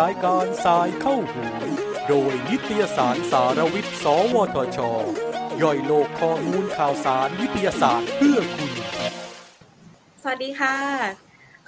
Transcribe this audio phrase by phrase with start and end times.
[0.00, 1.44] รายการสายเข้าหู
[2.08, 4.04] โดยนิตยสารสารวิทย์ ส
[4.34, 4.78] วทช
[5.62, 8.72] ย่อยโลกข้อมูลข่าวสารวิทยาศาสตร์เพื่อคุณ
[10.22, 10.76] สวัสดีค่ะ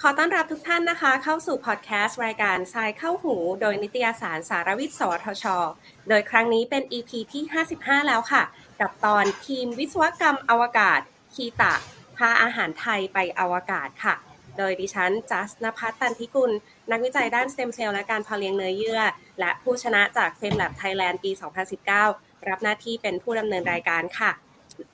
[0.00, 5.44] ขอต้อนรับทุกท่านนะคะ เข้าสู่พอดแคสต์รายการสายเข้าหู โดยนิตยสารสารวิทย์ สวทช
[6.08, 7.42] โดยครั้งนี้เป็น EP ที่
[7.76, 8.42] 55 แล้วค่ะ
[8.80, 11.00] กับตอนทีมวิศวกรรมอวกาศ
[11.34, 11.74] คีตะ
[12.16, 14.14] พาอาหารไทยไปอวกาศค่ะ
[14.58, 16.50] โดยดิฉันจัสนภัทตันทิกุล
[16.90, 19.00] นักวิจัยด้านสเต็มเซลล์และการเพาะเลี้ยงเนื้อเยื่อ
[19.40, 21.30] และผู้ชนะจาก FameLab Thailand ปี
[21.90, 24.30] 2019 รับหน้าที่เป็นผู้ดำเนินรายการค่ะ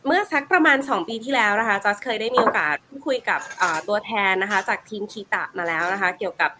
[0.07, 3.41] เมื่อสักประมาณ 2 ปีที่แล้วนะคะจัสเคยได้มีโอกาสพูดคุยกับ
[3.89, 6.51] ตัวแทนนะคะ จากทีมคีตะมาแล้วนะคะ เกี่ยวกับ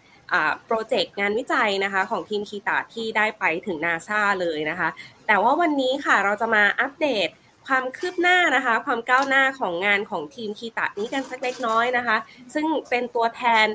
[0.65, 4.89] โปรเจกต์งานวิจัยนะคะของทีมคีตะที่ได้ไปถึงนาซาเลยนะคะ
[5.27, 7.29] แต่ว่าวันนี้ค่ะเราจะมาอัปเดต
[7.67, 12.17] ความคืบหน้านะคะ ความก้าวหน้าของงานของทีมคีตะนี้กันสักเล็กน้อยนะคะ
[12.53, 13.67] ซึ่งเป็นตัวแทน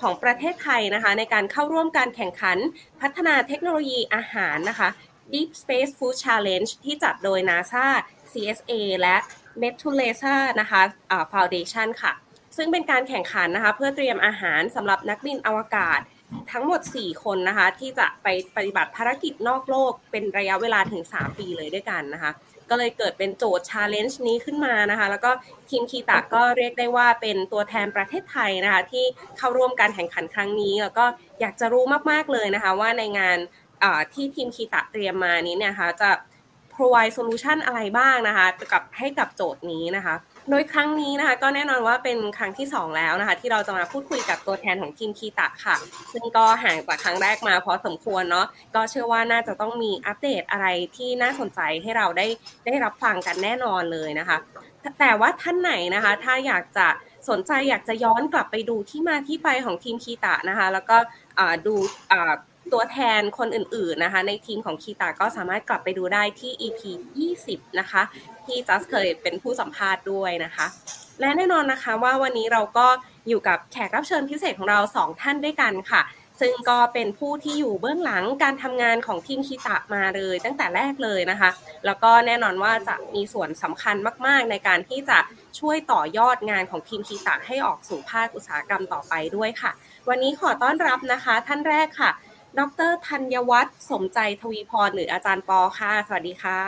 [0.00, 2.58] ของประเทศไทยนะคะ ในการเข้าร่วมการแข่งขัน
[3.00, 4.88] พัฒนาเทคโนโลยีอาหารนะคะ
[5.32, 7.86] Deep Space Food Challenge ที่จัดโดย NASA
[8.32, 9.16] CSA และ
[9.62, 12.12] Methuselah นะคะ Foundation ค่ะ
[12.56, 16.00] ซึ่งเป็นการแข่งขันนะคะ เพื่อเตรียมอาหารสำหรับนักบินอวกาศ
[16.52, 22.30] ทั้งหมด 4 คนนะคะ ที่จะไปปฏิบัติภารกิจนอกโลกเป็นระยะเวลาถึง 3 ปีเลยด้วยกันนะคะ
[22.70, 25.30] ก็เลยเกิดเป็นโจทย์ challenge นี้ขึ้นมานะคะ แล้วก็
[25.70, 29.04] ทีมคีตะก็เรียกได้ว่าเป็นตัวแทนประเทศไทยนะคะ ที่
[29.38, 31.04] เข้าร่วมการแข่งขันครั้งนี้ แล้วก็
[31.40, 33.38] อยากจะรู้มากๆเลยนะคะ ว่าในงาน
[34.12, 36.10] ที่ทีมคีตะเตรียมมานี้เนี่ยคะจะ
[36.80, 40.14] provide solution อะไรบ้างนะคะกับให้กับโจทย์นี้นะคะ
[40.50, 45.76] โดยครั้งนี้นะคะ ก็แน่นอนว่าเป็นครั้งที่ 2 แล้วนะคะ ที่เราจะมาพูดคุยกับตัวแทนของทีมคีตะค่ะ
[46.12, 52.26] ซึ่งก็ห่างจากครั้งแรกมาพอสมควรเนาะก็เชื่อว่าน่าจะต้องมีอัปเดตอะไรที่น่าสนใจให้เราได้
[52.66, 54.38] ได้รับฟังกันแน่นอนเลยนะคะ
[55.00, 56.88] แต่ว่าท่านไหนนะคะ ถ้าอยากจะ
[57.30, 60.96] สนใจอยากจะย้อนกลับไปดูที่มาที่ไปของทีมคีตะนะคะ แล้วก็
[61.66, 61.74] ดู
[62.72, 66.80] ตัวแทนคนอื่นๆนะคะ ในทีมของคีตาก็สามารถกลับไปดูได้ที่ EP
[67.30, 68.02] 20 นะคะ
[68.46, 70.66] ที่จัสเคยเป็นผู้สัมภาษณ์ด้วยนะคะ
[71.20, 72.86] และแน่นอนนะคะว่าวันนี้เราก็
[73.28, 76.02] อยู่กับแขกรับเชิญพิเศษของเรา 2 ท่านด้วยกันค่ะ
[76.40, 81.50] ซึ่งก็เป็นผู้ที่อยู่เบื้องหลังการทำงานของทีมคีตะมาเลยตั้งแต่แรกเลยนะคะ
[81.86, 83.96] แล้วก็แน่นอนว่าจะมีส่วนสำคัญ
[84.26, 85.18] มากๆ ในการที่จะ
[85.60, 89.70] ช่วยต่อยอดงานของทีมคีตะให้ออกสู่ภาคอุตสาหกรรมต่อไปด้วยค่ะ
[90.08, 92.10] วันนี้ขอต้อนรับนะคะ ท่านแรกค่ะ
[92.58, 96.60] ดรธัญวัฒน์สมใจทวีพรหรืออาจารย์ปอค่ะ สวัสดีค่ะ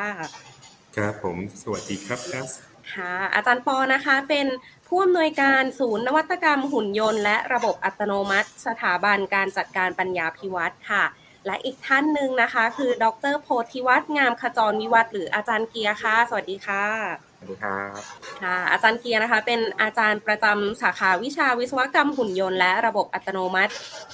[0.97, 2.47] ครับผมสวัสดีครับครับ
[2.95, 4.47] ค่ะอาจารย์ปอนะคะเป็น
[4.89, 11.05] ผู้อำนวยการศูนย์นวัตกรรมหุ่นยนต์ และระบบอัตโนมัติ สถาบันการจัดการปัญญาพิวัตรค่ะ
[11.47, 18.01] และอีกท่านหนึ่งนะคะ คือ ดรโพธิวัฒน์งามขจรวิวัฒน์หรืออาจารย์เกียร์ค่ะ สวัสดีค่ะ วัสดีครับ
[18.43, 23.73] ค่ะอาจารย์เกียร์นะคะ เป็นอาจารย์ประจำสาขาวิชาวิศวกรรมหุ่นยนต์และระบบอัตโนมัติ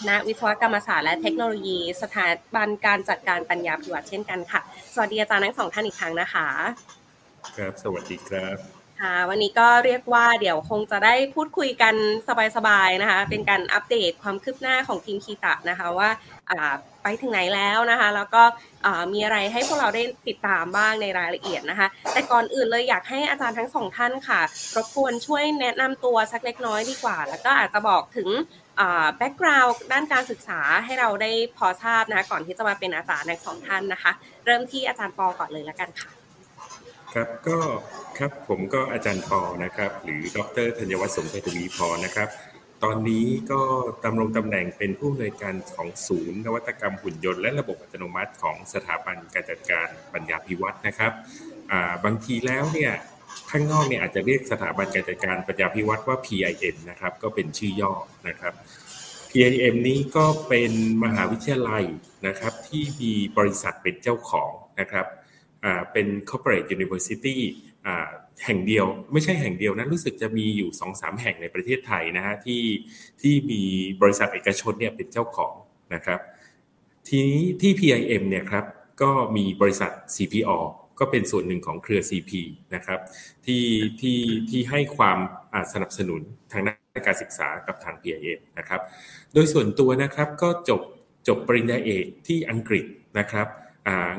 [0.08, 4.60] ณวิศวกรรมศาสตร์และเทคโนโลยี สถาบันการจัดการปัญญาพิวัตรเช่นกันค่ะ
[4.94, 6.46] สวัสดีอาจารย์ทั้งสองท่านอีกครั้งนะคะ
[7.56, 11.94] ครับ สวัสดีครับ ค่ะวันนี้ก็เรียกว่าเดี๋ยวคงจะได้พูดคุยกัน
[12.56, 16.10] สบายๆนะคะ เป็นการอัปเดตความคืบหน้าของทีมคีตะนะคะว่า
[17.02, 18.42] ไปถึงไหนแล้วนะคะ แล้วก็
[19.12, 24.40] มีอะไรให้พวกเราได้ติดตามบ้างในรายละเอียดนะคะ แต่ก่อนอื่นเลยอยากให้อาจารย์ทั้งสองท่านค่ะ
[24.76, 28.28] รบกวนช่วยแนะนำตัวสักเล็กน้อยดีกว่า แล้วก็อาจจะบอกถึง
[29.16, 34.12] แบ็กกราวด์ด้านการศึกษาให้เราได้พอทราบนะคะก่อนที่จะมาเป็นอาจารย์ทั้งสองท่านนะคะ
[34.44, 36.17] เริ่มที่อาจารย์ปอก่อนเลยแล้วกันค่ะ
[37.14, 37.58] ครับก็
[38.18, 42.28] ครับผมก็อาจารย์ปอนะครับ หรือดรธัญวัฒน์สมชัยทวีพรนะครับ
[42.84, 43.60] ตอนนี้ก็
[44.04, 51.12] ดำรงตำแหน่งเป็นผู้อำนวยการของศูนย์นวัตกรรมหุ่นยนต์และระบบอัตโนมัติของสถาบันการจัดการปัญญาพิวัตรนะครับ
[52.04, 52.92] บางทีแล้วเนี่ย
[53.50, 57.92] ข้างนอกเนี่ยอาจจะเรียกสถาบันการจัดการปัญญาพิวัตรว่า PIM นะครับก็เป็นชื่อย่อ
[58.28, 58.54] นะครับ
[59.30, 60.72] PIM นี้ก็เป็น
[61.04, 61.84] มหาวิทยาลัย
[62.26, 65.06] นะครับที่มีบริษัทเป็นเจ้าของนะครับ
[65.92, 67.36] เป็น corporate university
[68.44, 72.62] แห่งเดียวไม่ใช่แห่งเดียวนะรู้สึกจะมีอยู่สองสามแห่งในประเทศไทยนะฮะที่
[73.20, 73.62] ที่มี
[74.02, 75.54] บริษัทเอกชนเนี่ยเป็นเจ้าของ
[75.94, 76.20] นะครับ
[77.08, 78.64] ทีนี้ที่ PIM เนี่ยครับ
[79.02, 80.58] ก็มีบริษัท CPO
[80.98, 82.30] ก็เป็นส่วนหนึ่งของเครือ CP
[82.74, 83.00] นะครับ
[83.46, 83.64] ที่
[84.00, 84.18] ที่
[84.50, 85.18] ที่ให้ความ
[85.72, 86.20] สนับสนุน
[86.52, 88.80] ทางด้านการศึกษากับทาง PIM นะครับ
[89.34, 90.80] โดยส่วนตัวนะครับก็จบ
[91.28, 92.84] จบปริญญาเอกที่อังกฤษ
[93.18, 93.46] นะครับ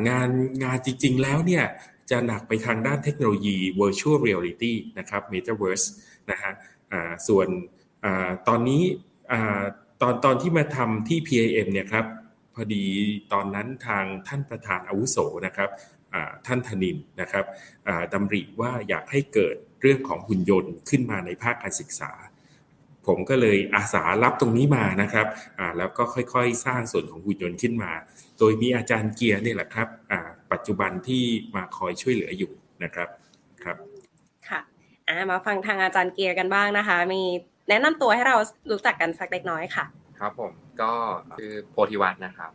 [0.10, 0.30] งาน
[0.64, 1.66] งานจริง ๆ แล้วเนี่ย
[2.10, 5.86] จะหนักไปทางด้านเทคโนโลยี virtual reality นะครับ metaverse
[6.32, 6.52] นะฮะ
[7.28, 7.48] ส่วน
[8.48, 8.84] ตอนนี้
[10.02, 12.06] ตอนตอนที่มาทำที่ PIM เนี่ยครับ
[12.54, 12.84] พอดี
[13.34, 15.70] ตอนนั้นทางท่านประธานอาวุโสนะครับ
[16.48, 17.46] ท่านธนินนะครับ
[18.14, 22.12] ดำริว่าอยากให้เกิดเรื่องของหุ่นยนต์ขึ้นมาในภาคการศึกษา
[23.08, 25.28] ผมก็เลยอาสารับตรงนี้มานะครับ
[25.60, 27.92] อ่าแล้วก็ค่อยๆ สร้างส่วนของหุ่นยนต์ขึ้นมา
[28.40, 30.20] โดยมีอาจารย์เกียร์นี่แหละครับอ่า
[30.52, 31.24] ปัจจุบันที่
[31.56, 32.52] มาคอยช่วยเหลืออยู่
[32.84, 33.10] นะครับ
[33.64, 33.78] ครับ
[34.50, 34.60] ค่ะ
[35.08, 37.22] อ่ามาฟังทางอาจารย์เกียร์กันบ้างนะคะ มี
[37.70, 38.36] แนะนำตัวให้เรา
[38.72, 39.86] รู้จักกันสักเล็กน้อยค่ะ
[40.20, 40.52] ครับผม
[40.82, 40.92] ก็
[41.38, 42.52] คือโพธิวัฒนะครับ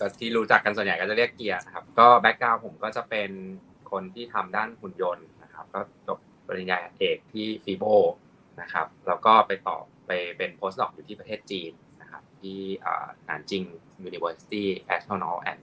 [0.00, 3.30] ก็ที่รู้จักกันส่วนใหญ่ก็จะเรียกเกียร์นะครับ ก็ background ผมก็จะเป็น
[3.90, 7.84] คนที่ทำด้านหุ่นยนต์นะครับ ก็จบปริญญาเอกที่ FIBO
[8.60, 12.60] นะครับ แล้วก็ไปต่อไปเป็น postdoc อยู่ที่ประเทศจีนนะครับ ที่
[13.24, 13.62] หนานจิง
[14.08, 15.60] University Aeronautic and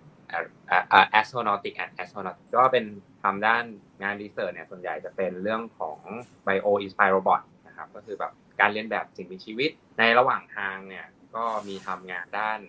[1.19, 2.85] Astronautic and Astronaut ก็เป็น
[3.23, 3.63] ทำด้าน
[4.01, 5.99] งาน research เนี่ยส่วนใหญ่จะเป็นเรื่องของ
[6.47, 11.05] Bio Inspired Robot นะครับก็คือแบบการเรียนแบบสิ่งมีชีวิต ในระหว่างทางเนี่ย
[11.35, 12.59] ก็มีทำงานด้าน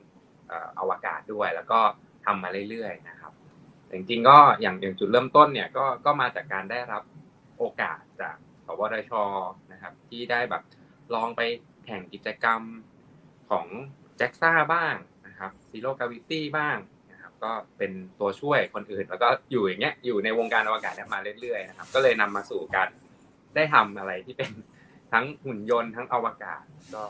[0.78, 1.80] อวกาศด้วย แล้วก็
[2.24, 3.32] ทำมาเรื่อยๆนะครับ
[3.92, 7.02] จริงๆก็อย่างอย่างจุดเริ่มต้นเนี่ยก็ก็มาจากการได้รับ
[7.58, 8.36] โอกาสจาก
[8.66, 9.12] สวทช
[9.76, 10.62] นะครับ ที่ได้แบบ
[11.14, 11.42] ลองไป
[11.86, 12.60] แข่งกิจกรรม
[13.50, 13.66] ของ
[14.16, 14.94] แจ็กซ่าบ้าง
[15.26, 16.76] นะครับซีโร่กาวิตี้บ้าง
[17.12, 22.88] นะครับ ก็เป็นตัวช่วยคนอื่น แล้วก็อยู่อย่างเงี้ยอยู่ในวงการอวกาศมาเรื่อยๆนะครับ ก็เลยนำมาสู่การ
[23.54, 24.50] ได้ทำอะไรที่เป็น
[25.12, 26.62] ทั้งหุ่นยนต์ทั้งอวกาศ
[26.94, 27.04] ก็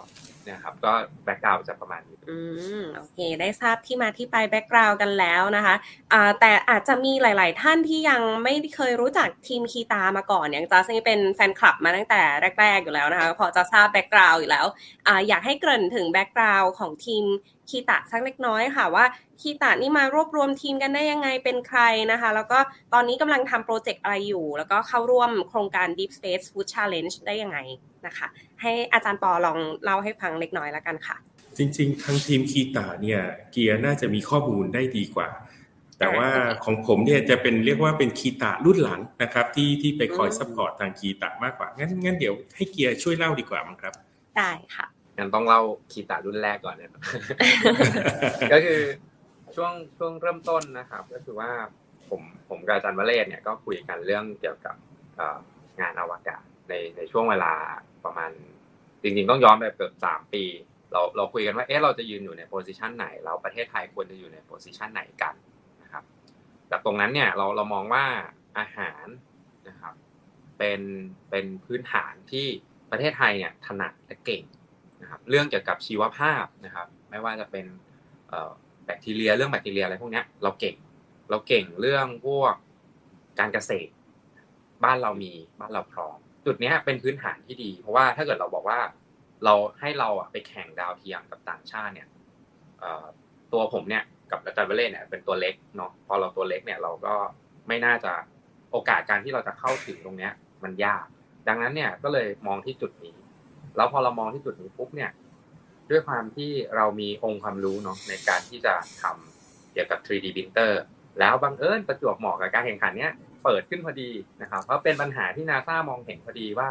[0.45, 0.93] เนี่ยครับก็
[1.25, 2.39] background จะประมาณนี้อื
[2.81, 5.75] มโอเค ได้ทราบที่มาที่ไป background กันแล้วนะคะ
[6.13, 12.23] อ่าแต่อาจจะมีหลาย ๆ ท่านที่ยังไม่เคยรู้จักทีมคีตะมาก่อนอย่างจัสซึ่งเป็นแฟนคลับมาตั้งแต่
[12.61, 14.67] แรก ๆ อยู่แล้วนะคะพอจะทราบ background อยู่แล้ว
[15.07, 17.25] อ่าอยากให้เกริ่นถึง background ของทีม
[17.71, 19.05] คีตะสักเล็กน้อยค่ะว่า
[19.41, 21.81] คีตะนี่มารวบรวมทีมกันได้ยังไงเป็นใคร
[22.13, 22.59] นะคะ แล้วก็
[22.93, 27.59] ตอนนี้กำลังทำโปรเจกต์อะไรอยู่ แล้วก็เข้าร่วมโครงการ Deep Space Food Challenge ได้ยังไง
[28.07, 28.27] นะคะ
[28.61, 31.17] ให้อาจารย์ปอลองเล่าให้ฟังเล็กน้อยแล้วกันค่ะ
[31.59, 33.21] จริง ๆทั้งทีมคีตะเนี่ย
[33.53, 35.29] เกียร์น่าจะมีข้อมูลได้ดีกว่า
[35.99, 36.31] แต่ว่า
[36.65, 43.95] ของผมเนี่ยจะเป็นเรียกว่าเป็นคีตะรุ่นหลังนะครับ ที่ที่ไปคอย support ทางคีตะมากกว่างั้นงั้นเดี๋ยวให้เกียร์ช่วยเล่าดีกว่ามั้งครับ
[44.37, 44.87] ได้ค่ะ
[45.17, 45.61] งั้นต้องเล่า
[45.93, 46.91] คีตะรุ่นแรกก่อนเนี่ย
[48.53, 48.81] ก็คือ
[49.57, 51.51] ช่วงช่วงเริ่มต้นนะครับ ก็คือว่า
[52.09, 54.77] ผมผมกับอาจารย์วเรศเนี่ยก็คุยกันเรื่องเกี่ยวกับ
[55.81, 57.53] งานอวกาศในในช่วงเวลา
[58.05, 58.31] ประมาณ
[59.03, 60.45] จริงๆ ต้องย้อนไปเกือบสามปี
[60.93, 65.35] เราเราคุยกันว่าเอ๊ะเราจะยืนอยู่ในโพสิชันไหน เราประเทศไทยควรจะอยู่ในโพสิชันไหนกัน
[65.83, 66.05] นะครับ
[66.71, 68.05] จากตรงนั้นเนี่ยเราเรามองว่า
[68.59, 69.07] อาหาร
[69.69, 69.95] นะครับ
[70.59, 70.81] เป็น
[71.31, 72.47] เป็นพื้นฐานที่
[72.91, 74.43] ประเทศไทยเนี่ยถนัดและเก่ง
[75.03, 77.67] นะครับเรื่องเกี่ยวกับชีวภาพนะครับ ไม่ว่าจะเป็น
[78.85, 80.77] แบคทีเรียเรื่องแบคทีเรียอะไรพวกนี้เราเก่ง
[81.31, 82.55] เราเก่งเรื่องพวก
[83.39, 83.93] การเกษตร
[84.85, 88.81] บ้านเรามีบ้านเราพร้อม จุดนี้เป็นพื้นฐานที่ดี เพราะว่าถ้าเกิดเราบอกว่า
[89.45, 92.09] เราให้เราอะไปแข่งดาวเทียมกับต่างชาติเนี่ย
[93.53, 97.15] ตัวผมเนี่ยกับอาจารย์เวเล่เนี่ยเป็นตัวเล็กเนาะพอเราตัวเล็กเนี่ยเราก็
[97.69, 98.13] ไม่น่าจะ
[98.71, 100.33] โอกาสการที่เราจะเข้าถึงตรงเนี้ย
[100.65, 101.07] มันยาก
[101.49, 103.17] ดังนั้นเนี่ยก็เลยมองที่จุดนี้
[103.77, 105.11] แล้วพอเรามองที่จุดนี้ปุ๊บเนี่ย
[105.91, 110.73] ด้วยความที่เรามีองค์ความรู้เนาะในการที่จะทำเกี่ยวกับ 3D printer
[111.19, 113.13] แล้วบังเอิญประจวบเหมาะกับการแข่งขันเนี้ย
[113.45, 114.11] เปิดขึ้นพอดี
[114.43, 116.69] นะครับเพราะเป็นปัญหาที่นาซามองเห็นพอดีว่า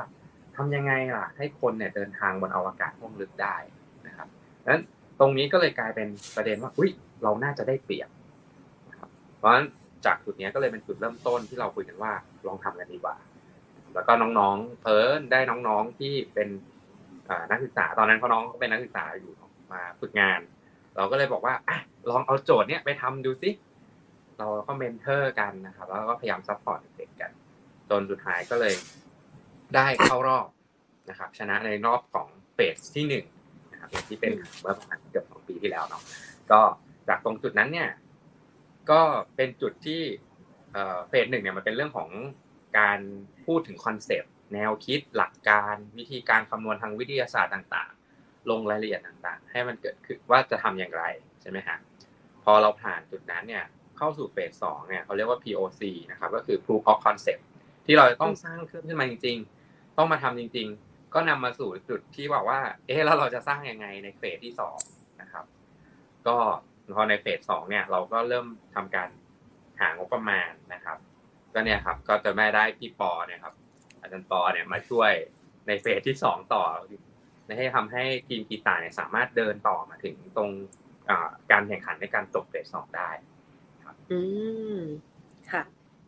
[0.56, 3.56] ทำยังไงล่ะ ให้คนเนี่ยเดินทางบนอวกาศห้องลึกได้
[4.08, 4.28] นะครับ
[4.72, 4.84] นั้น
[5.20, 6.92] ตรงนี้ก็เลยกลายเป็นประเด็นว่าอุ้ย
[7.24, 8.10] เราน่าจะได้เปรียบ
[8.90, 9.66] นะครับเพราะฉะนั้น
[10.06, 12.12] จากจุดนี้ก็เลยเป็นจุดเริ่มต้นที่เราคุยกันว่า
[12.48, 13.16] ลองทำกันดีกว่า
[13.94, 16.50] แล้วก็น้องๆเพิ่นได้น้องๆที่เป็น
[17.52, 19.34] นักศึกษาตอนนั้นเขาน้องเขาเป็นนักศึกษาอยู่
[19.74, 20.40] มาฝึกงาน
[20.96, 21.78] เราก็เลยบอกว่าอะ
[22.10, 23.50] ลองเอาโจทย์เนี้ยไปทำดูซิ
[24.38, 27.32] เราก็ mentor กันนะครับ แล้วก็พยายาม support เด็กกัน
[27.90, 28.74] จนสุดท้ายก็เลย
[29.76, 30.48] ได้เข้ารอบ
[31.10, 33.26] นะครับ ชนะในรอบของ phase ที่หนึ่ง
[33.72, 36.04] นะครับที่เป็นเมื่อประมาณเกือบสองปีที่แล้วเนาะ
[36.52, 36.62] ก็
[37.08, 37.90] จากตรงจุดนั้นเนี่ย
[38.92, 39.02] ก็
[39.36, 40.02] เป็นจุดที่
[41.08, 42.10] เฟสหนึ่งเนี่ยมันเป็นเรื่องของ
[42.80, 43.00] การ
[43.46, 51.04] พูดถึงคอนเซปต์ แนวคิดหลักการวิธีการคำนวณทางวิทยาศาสตร์ต่างๆ ลงรายละเอียดต่างๆ ให้มันเกิดขึ้นว่าจะทำอย่างไร
[51.42, 51.78] ใช่ไหมฮะ
[52.44, 53.64] พอเราผ่านจุดนั้นเนี่ย
[53.98, 57.44] เข้าสู่เฟสสองเนี่ยเขาเรียกว่า POC นะครับก็คือ proof of concept
[57.86, 59.38] ที่เราจะต้องสร้างเครื่องขึ้นมาจริง
[59.68, 64.78] ๆ ต้องมาทำจริง ๆ ก็นำมาสู่จุดที่บอกว่า เอ๊ะแล้วเราจะสร้างยังไงในเฟสที่สอง
[65.22, 65.46] นะครับ
[66.28, 66.36] ก็
[66.96, 69.10] พอในเฟสสองเนี่ยเราก็เริ่มทำการ
[69.80, 70.98] หางบประมาณนะครับ
[71.54, 73.54] ก็เนี่ยครับก็จะแม่ได้พี่ปอเนี่ยครับ
[74.06, 75.12] อาจารย์ปอเนี่ยมาช่วย
[75.68, 76.64] ในเฟสที่สองต่อ
[77.58, 80.50] ให้ทำให้ทีมกีตาเนี่ยสามารถเดินต่อมาถึงตรง
[81.52, 83.10] การแข่งขันในการจบเฟสสองได้
[84.12, 84.20] อื
[84.76, 84.78] ม
[85.52, 85.64] ค่ะ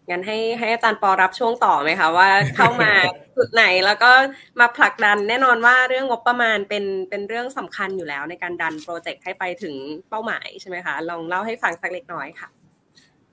[0.10, 2.92] งั้นให้ให้อาจารย์ปอรับช่วงต่อไหมคะว่าเข้ามา
[3.38, 4.12] จุดไหนแล้วก็
[4.60, 9.76] มาผลักดันแน่นอนว่าเรื่องงบประมาณเป็นเป็นเรื่องสำคัญอยู่แล้วในการดันโปรเจกต์ให้ไปถึง
[10.10, 12.50] เป้าหมายใช่ไหมคะลองเล่าให้ฟังสักเล็กน้อยค่ะ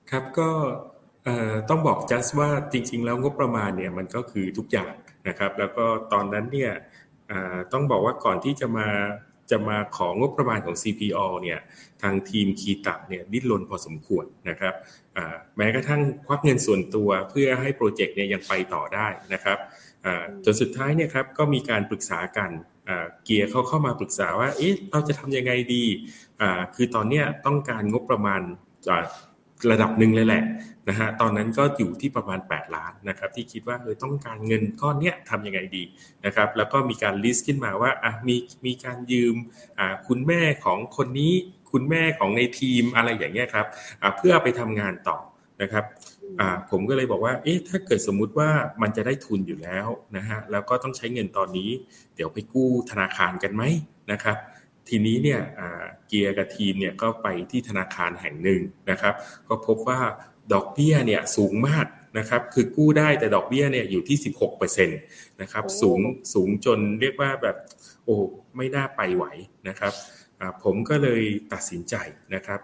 [0.09, 0.49] ครับก็
[1.69, 4.93] ต้องบอกจัสว่าจริง ๆ แล้วงบประมาณเนี่ยมันก็คือทุกอย่าง
[5.27, 6.71] นะครับ แล้วก็ตอนนั้นเนี่ย
[7.73, 8.87] ต้องบอกว่าก่อนที่จะมา
[9.51, 11.59] จะมาของบประมาณของ CPO เนี่ย
[12.01, 14.73] ทางทีมคีตะเนี่ยดิ้นรนพอสมควรนะครับ
[15.57, 19.57] แม้กระทั่งควักเงินส่วนตัวเพื่อให้โปรเจกต์เนี่ยยังไปต่อได้นะครับ
[20.45, 22.51] จนสุดท้ายเนี่ยครับก็มีการปรึกษากัน
[23.23, 25.83] เกียร์เขาเข้ามาปรึกษาว่าเอ๊ะเราจะทำยังไงดี
[26.75, 28.41] คือตอนนี้ต้องการงบประมาณ
[29.71, 30.43] ระดับหนึ่งเลยแหละ
[30.89, 35.83] นะฮะตอนนั้นก็อยู่ที่ประมาณ 8 ล้านนะครับที่คิดว่าเออต้องการเงินก้อนเนี้ยทำยังไงดี
[36.25, 38.35] นะครับแล้วก็มีการ list ขึ้นมาว่าอะมี
[38.65, 39.35] มีการยืม
[39.79, 41.33] อ่าคุณแม่ของคนนี้
[41.71, 43.65] คุณแม่ของในทีมอะไรอย่างเงี้ยครับ
[44.01, 45.17] อ่าเพื่อไปทำงานต่อ
[45.61, 45.85] นะครับ
[46.39, 48.49] อ่าผมก็เลยบอกว่าเอ๊ะถ้าเกิดสมมุติว่า
[48.81, 51.69] มันจะได้ทุนอยู่แล้วนะฮะแล้วก็ต้องใช้เงินตอนนี้
[52.15, 53.63] เดี๋ยวไปกู้ธนาคารกันไหม
[54.11, 54.37] นะครับ
[54.89, 55.41] ทีนี้เนี่ย
[56.07, 58.61] เกียร์กับทีมเนี่ยก็ไปที่ธนาคารแห่งหนึ่ง
[58.91, 59.13] นะครับ
[59.47, 60.01] ก็พบว่า
[60.53, 61.85] ดอกเบี้ยเนี่ยสูงมาก
[62.17, 64.17] นะครับ คือกู้ได้แต่ดอกเบี้ยเนี่ยอยู่ที่
[64.59, 65.99] 16%นะครับ สูง
[66.33, 67.57] สูงจนเรียกว่าแบบ
[68.05, 68.15] โอ้
[68.55, 69.25] ไม่น่าไปไหว
[69.67, 69.93] นะครับ
[70.63, 71.21] ผมก็เลย
[71.53, 71.95] ตัดสินใจ
[72.35, 72.59] นะครับ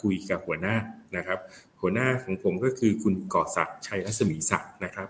[0.00, 0.76] คุยกับหัวหน้า
[1.16, 1.38] นะครับ
[1.80, 5.08] หัวหน้าของผมก็คือคุณก่อศักดิ์ชัยรัศมีศักดิ์นะครับ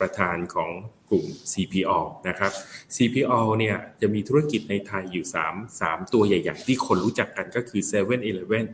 [0.00, 0.70] ประธานของ
[1.10, 2.52] กลุ่ม CPO นะครับ
[2.96, 8.16] CPO เนี่ยจะมีธุรกิจในไทยอยู่ 3 3 ตัวใหญ่ๆ ที่คนรู้จักกันก็คือ7 e เ e ่
[8.60, 8.64] e อ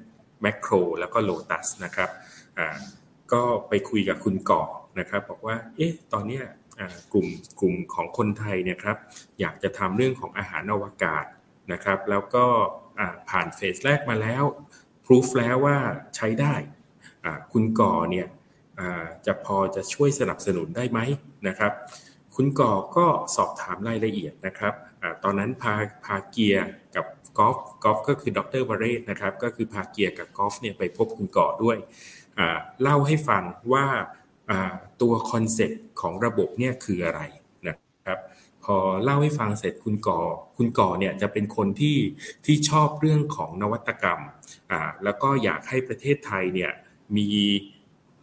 [0.44, 2.10] Macro แล้วก็ Lotus นะครับ
[3.32, 4.64] ก็ไปคุยกับคุณก่อ
[4.98, 6.44] นะครับบอกว่าเอ๊ะตอนเนี้ย
[7.12, 7.26] กลุ่ม
[7.60, 8.96] กลุ่มของคนไทยเนี่ยครับ
[9.40, 11.24] อยากจะทำเรื่องของอาหารอวกาศ
[11.72, 12.44] นะครับแล้วก็
[13.30, 14.44] ผ่านเฟสแรกมาแล้ว
[15.06, 15.78] พิสูจแล้วว่า
[16.16, 16.54] ใช้ได้
[17.52, 18.26] คุณก่อเนี่ย
[19.26, 21.00] จะพอจะช่วยสนับสนุนได้ไหม
[21.48, 21.72] นะครับ
[22.34, 23.06] คุณก่อก็
[23.36, 27.06] สอบถามรายละเอียดนะครับอตอนนั้นพาพาเกียร์กับ
[27.38, 31.78] กอล์ฟกอล์ฟก็คือดรวเรศนะครับ ก็คือพาเกียร์กับกอล์ฟเนี่ยไปพบคุณก่อด้วย
[32.82, 33.42] เล่าให้ฟัง
[33.72, 33.86] ว่า
[35.02, 37.20] ตัวคอนเซ็ปต์ของระบบเนี่ยคืออะไร
[37.68, 38.18] นะครับ
[38.64, 40.20] พอเล่าให้ฟังเสร็จคุณก่อ
[40.56, 41.98] คุณก่อเนี่ยจะเป็นคนที่
[42.44, 44.20] ที่ชอบเรื่องของนวัตกรรม
[45.04, 46.72] แล้วก็อยากให้ประเทศไทยเนี่ย
[47.16, 47.30] มี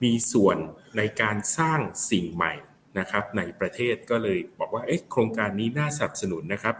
[0.05, 0.57] มีส่วน
[0.97, 1.79] ในการสร้าง
[2.11, 2.53] สิ่งใหม่
[2.99, 6.75] นะครับ ในประเทศก็เลยบอกว่าโครงการนี้น่าสนับสนุนนะครับ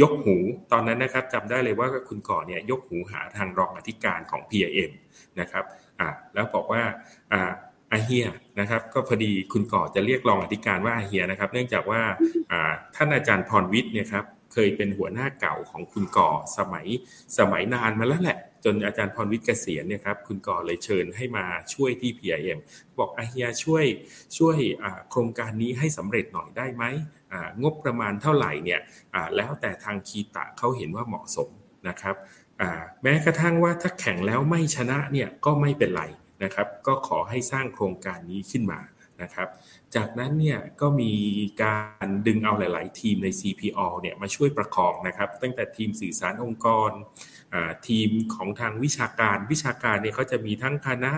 [0.00, 0.36] ยกหู
[0.72, 4.90] ตอนนั้นนะครับจำได้เลยว่าคุณก่อเนี่ยยกหูหาทางรองอธิการของ PIM
[5.40, 5.64] นะครับ
[6.00, 6.82] อ่าแล้วบอกว่า
[7.32, 7.50] อ่า
[7.92, 8.26] อาเฮีย
[8.60, 12.02] นะครับก็พอดีคุณก่อจะเรียกรองอธิการว่าอาเฮียนะครับ เนื่องจากว่า
[12.96, 16.86] ท่านอาจารย์พรวิทย์เนี่ยครับ เคยเป็นหัวหน้าเก่าของคุณก่อสมัย
[17.38, 21.44] สมัยนานมาแล้วแหละ จนอาจารย์พรวิทย์เกษียณเนี่ยครับคุณก่อเลยเชิญให้มา
[21.74, 22.58] ช่วยที่ PIM
[22.98, 23.84] บอกอาเฮียช่วย
[24.38, 24.56] ช่วย
[25.10, 26.84] โครงการนี้ให้สำเร็จหน่อยได้ไหม
[27.62, 28.80] งบประมาณเท่าไหร่เนี่ย
[29.36, 31.50] แล้วแต่ทางคีตะเขาเห็นว่าเหมาะสม
[31.88, 32.16] นะครับ
[33.02, 36.02] แม้กระทั่งว่าถ้าแข่งแล้วไม่ชนะเนี่ยก็ไม่เป็นไร
[36.44, 38.80] นะครับ ก็ขอให้สร้างโครงการนี้ขึ้นมา
[39.22, 39.48] นะครับ
[39.96, 41.12] จากนั้นเนี่ยก็มี
[41.62, 46.90] การดึงเอาหลาย ๆ ทีมใน CPO เนี่ยมาช่วยประคองนะครับ ตั้งแต่ทีมสื่อสารองค์กร
[47.88, 51.12] ทีมของทางวิชาการวิชาการเนี่ยเขาจะมีทั้งคณะ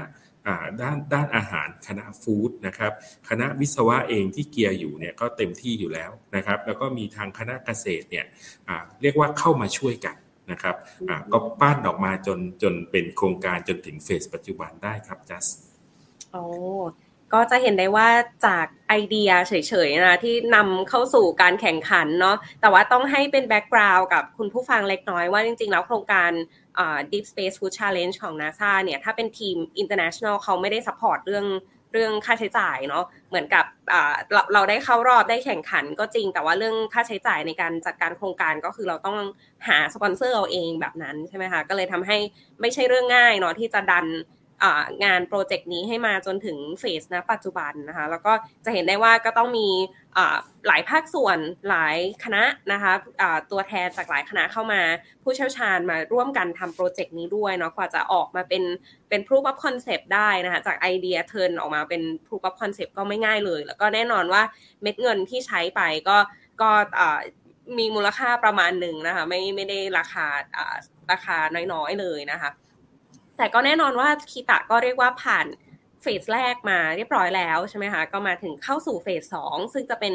[0.80, 2.92] ด้านด้านอาหารคณะฟู้ดนะครับ
[3.28, 8.24] คณะวิศวะเองที่เกียร์อยู่เนี่ยก็เต็มที่อยู่แล้วนะครับแล้วก็มีทางคณะเกษตรเนี่ย
[9.02, 10.16] เรียกว่าเข้ามาช่วยกัน
[10.50, 10.76] นะครับ
[11.32, 15.46] ก็ปั้นออกมาจนจนเป็นโครงการจนถึง phase ปัจจุบันได้ครับจัส
[16.32, 16.44] โอ้
[17.32, 18.08] ก็จะเห็นได้ว่า
[18.46, 19.52] จากไอเดียเฉ
[19.86, 26.30] ยๆนะที่นำเข้าสู่การแข่งขันเนาะแต่ว่าต้องให้เป็น background กับคุณผู้ฟังเล็กน้อยว่าจริงๆ แล้วโครงการ
[27.12, 31.46] Deep Space Food Challenge ของ NASA เนี่ยถ้าเป็นทีม international เขาไม่ได้ support เรื่อง
[31.92, 33.64] เรื่องค่าใช้จ่ายเนาะเหมือนกับ
[34.32, 39.18] เราเราได้เข้ารอบได้แข่งขันก็จริง แต่ว่าเรื่องค่าใช้จ่ายในการจัดการโครงการก็คือเราต้อง
[39.68, 42.18] หาสปอนเซอร์เอาเองแบบนั้นใช่ไหมคะก็เลยทำให้
[42.60, 44.06] ไม่ใช่เรื่องง่ายเนาะที่จะดัน
[45.04, 48.32] งานโปรเจกต์นี้ให้มาจนถึงเฟสนะปัจจุบันนะคะ แล้วก็
[48.64, 49.68] จะเห็นได้ว่าก็ต้องมี
[50.66, 52.92] หลายภาคส่วนหลายคณะนะคะ
[53.50, 54.80] ตัวแทนจากหลายคณะเข้ามา
[55.22, 58.62] ผู้เชี่ยวชาญมาร่วมกันทำโปรเจกต์นี้ด้วยเนาะกว่าจะออกมาเป็น
[59.08, 64.42] เป็น proof of concept ได้นะคะจากไอเดียเทิร์นออกมาเป็น proof of concept ก็ไม่ง่ายเลย แล้วก็แน่นอนว่า
[64.82, 66.18] เม็ดเงินที่ใช้ไปก็
[66.60, 66.70] ก็
[67.78, 70.26] มีมูลค่าประมาณหนึ่งนะคะไม่ไม่ได้ราคา
[71.10, 71.36] ราคา
[71.72, 72.50] น้อยๆเลยนะคะ
[73.36, 75.46] แต่ก็แน่นอนว่าคีตะก็เรียกว่าผ่าน
[76.02, 80.14] เฟสแรกมาเรียบร้อยแล้วใช่ไหมคะก็มาถึงเข้าสู่เฟสสองซึ่งจะเป็น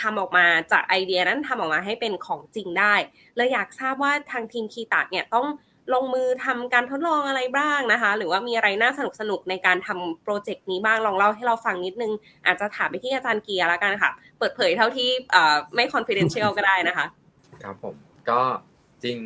[0.00, 2.94] ทำออกมาจากไอเดียนั้นทำออกมาให้เป็นของจริงได้
[3.36, 5.46] เลยอยากทราบว่าทางทีมคีตะเนี่ยต้อง
[5.94, 12.12] ลงมือทำการทดลองอะไรบ้างนะคะ หรือว่ามีอะไรน่าสนุกสนุกในการทำโปรเจกต์นี้บ้างลองเล่าให้เราฟังนิดนึง
[12.46, 15.08] อาจจะถามไปที่อาจารย์เกียร์แล้วกันค่ะ เปิดเผยเท่าที่
[15.74, 17.06] ไม่ confidential ก็ได้นะคะ
[17.62, 17.94] ครับผม
[18.30, 18.40] ก็
[19.02, 19.16] จริง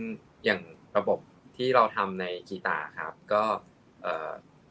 [0.44, 0.60] อย่าง
[0.96, 1.18] ระบบ
[1.56, 3.42] ที่เราทำในกีตาครับ ก็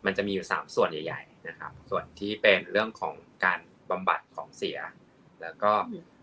[0.05, 3.59] มันจะมีอยู่ 3 ส่วนใหญ่ ๆ นะครับ ส่วนที่เป็นเรื่องของการ
[3.91, 4.77] บำบัดของเสีย
[5.41, 5.71] แล้วก็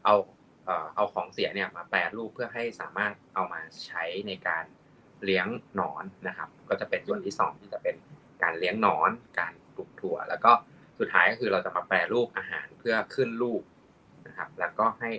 [0.04, 0.16] เอา
[0.96, 4.64] เอาของเสียเนี่ยมาแปรรูปเพื่อให้สามารถเอามาใช้ในการ
[5.24, 7.96] เลี้ยงหนอนนะครับ ก็จะเป็นส่วนที่สองที่จะเป็น
[8.42, 10.52] การเลี้ยงหนอน การปลูกถั่ว แล้วก็
[10.98, 13.62] สุดท้ายก็คือเราจะมาแปรรูปอาหารเพื่อขึ้นลูก
[14.26, 15.10] นะครับ แล้วก็ให้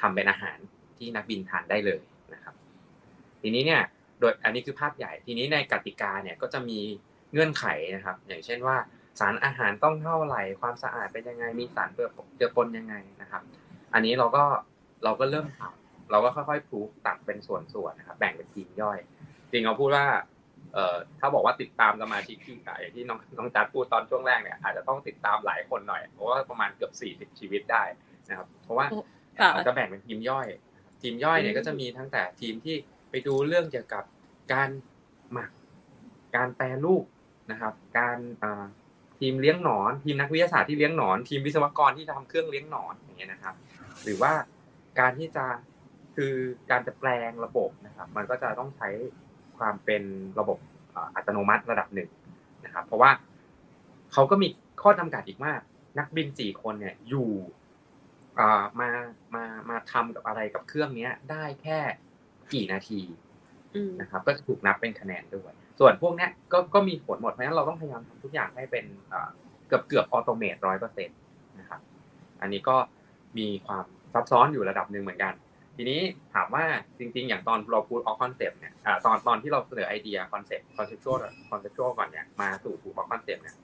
[0.00, 0.58] ทำเป็นอาหาร
[0.98, 2.02] ที่นักบินทานได้เลย
[2.34, 2.54] นะครับ
[3.40, 3.82] ทีนี้เนี่ย
[4.20, 6.80] โดยอันนี้คือภาพใหญ่ทีนี้ในกติกาเนี่ยก็จะมี
[7.32, 8.76] เงื่อนไขนะครับ อย่างเช่นว่า
[9.20, 13.42] สารอาหารต้องเท่าไหร่ความสะอาดเป็นยังไงมีสารเจือปนยังไงนะครับ
[13.94, 14.44] อันนี้เราก็
[15.04, 18.98] เราก็เริ่มทำเราก็ค่อยๆพูตัดเป็นส่วนๆนะครับ แบ่งเป็นทีมย่อย
[19.50, 20.06] จริงเราพูดว่า
[20.74, 27.82] เอ่อถ้าบอกว่าติดตามสมาชิกที่อย่างที่น้องน้องจัดพูดตอนช่วงแรกเนี่ยอาจจะต้องติดตามหลายคนหน่อยเพราะว่าประมาณเกือบสี่สิบชีวิตได้
[28.28, 28.86] นะครับ เพราะว่า
[29.54, 30.46] เราจะแบ่งเป็นทีมย่อย
[31.02, 32.76] ทีมย่อยเนี่ยก็จะมีทั้งแต่ทีมที่
[33.10, 34.04] ไปดูเรื่องเกี่ยวกับ
[34.52, 34.68] การ
[35.32, 35.50] หมัก
[36.36, 37.04] การแปรรูป
[37.50, 38.18] นะครับ การ
[39.18, 43.54] ทีมเลี้ยงหนอน ทีมนักวิทยาศาสตร์ที่เลี้ยงหนอน ทีมวิศวกรที่ทำเครื่องเลี้ยงหนอนอย่างเงี้ยนะครับ
[44.02, 44.32] หรือว่า
[45.00, 45.44] การที่จะ
[46.16, 46.34] คือ
[46.70, 48.88] การจะแปลงระบบนะครับ มันก็จะต้องใช้
[49.58, 50.02] ความเป็น
[50.38, 50.58] ระบบ
[51.14, 52.10] อัตโนมัติระดับหนึ่ง
[52.64, 53.10] นะครับ เพราะว่า
[54.12, 54.48] เขาก็มี
[54.82, 55.60] ข้อจำกัดอีกมาก
[55.98, 57.30] นักบินสี่คนเนี่ยอยู่
[58.80, 58.90] มา
[59.34, 61.80] มามาทำกับอะไรกับเครื่องเนี้ย ได้แค่
[62.54, 63.00] กี่นาที
[64.00, 68.84] นะครับก็จะถูกนับเป็นคะแนนด้วย ส่วนพวกนี้ก็ก็มีผลหมดเพราะฉะนั้นเราต้องพยายามทำทุกอย่างให้เป็น
[69.68, 71.18] เกือบเกือบ automate ร้อยเปอร์เซ็นต์
[71.60, 71.80] นะครับ
[72.40, 72.76] อันนี้ก็
[73.38, 75.34] มีความซับซ้อนอยู่ระดับหนึ่งเหมือนกัน
[75.76, 76.00] ทีนี้
[76.34, 76.64] ถามว่า
[76.98, 78.72] จริง ๆ อย่างตอนเรา proof of concept เนี่ย
[79.04, 81.18] ตอนตอนที่เราเสนอไอเดีย concept conceptual
[81.50, 83.56] conceptual ก่อนเนี่ยมาสู่ proof of concept เนี่ย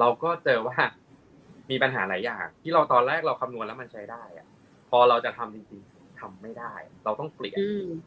[0.00, 0.76] เราก็เจอว่า
[1.70, 4.46] มีปัญหาหลายอย่าง ที่เราตอนแรกเราคำนวณแล้วมันใช้ได้อะ
[4.90, 6.74] พอเราจะทำจริงๆทำไม่ได้
[7.04, 8.00] เราต้องเปลี่ยนนะครับ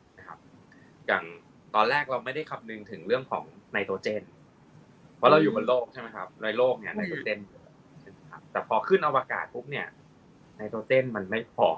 [1.08, 1.24] อย่าง
[1.76, 3.44] ตอนแรกเราไม่ได้คำนึงถึงเรื่องของ
[3.74, 4.24] ไนโตรเจน
[5.18, 7.40] เพราะเราอยู่บนโลกใช่ไหมครับ ในโลกเนี่ยไนโตรเจน
[8.52, 9.88] แต่พอขึ้นอวกาศปุ๊บเนี่ย
[10.58, 11.70] ไนโตรเจนมันไม่พอ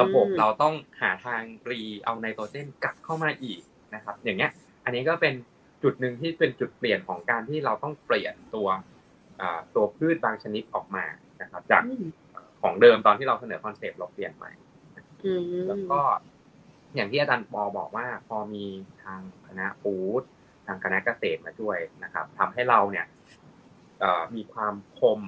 [0.00, 3.60] ระบบเราต้องหาทางรีเอาไนโตรเจนกลับเข้ามาอีก
[3.94, 4.50] นะครับ อย่างเงี้ย
[4.84, 5.34] อันนี้ก็เป็น
[5.82, 8.68] จุดหนึ่งที่เป็นจุดเปลี่ยนของการที่เราต้องเปลี่ยนตัว
[9.74, 11.04] ตัวพืชบางชนิดออกมา
[11.42, 11.82] นะครับ จาก
[12.62, 14.52] ของเดิมตอนที่เราเสนอคอนเซปต์เราเปลี่ยนใหม่
[15.68, 16.00] แล้วก็
[16.94, 18.64] อย่างที่อาจารย์ปอบอกว่าพอมี
[19.02, 20.22] ทางคณะฟูด
[20.66, 23.06] ทางคณะเกษตรมาช่วยนะครับทำให้เราเนี่ย
[24.36, 25.20] มีความคม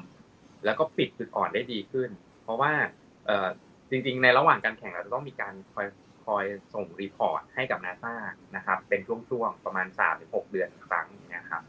[0.65, 2.11] แล้วก็ปิดจุดอ่อนได้ดีขึ้น
[2.43, 2.73] เพราะว่า
[3.91, 5.87] จริงๆ ในระหว่างการแข่งเราจะต้องมีการคอย
[6.25, 6.45] คอย
[6.75, 8.17] ส่งรีพอร์ตให้กับนาซา
[8.57, 11.63] นะครับ เป็นช่วงๆ ประมาณสามถึงหกเดือนครั้งนะครับ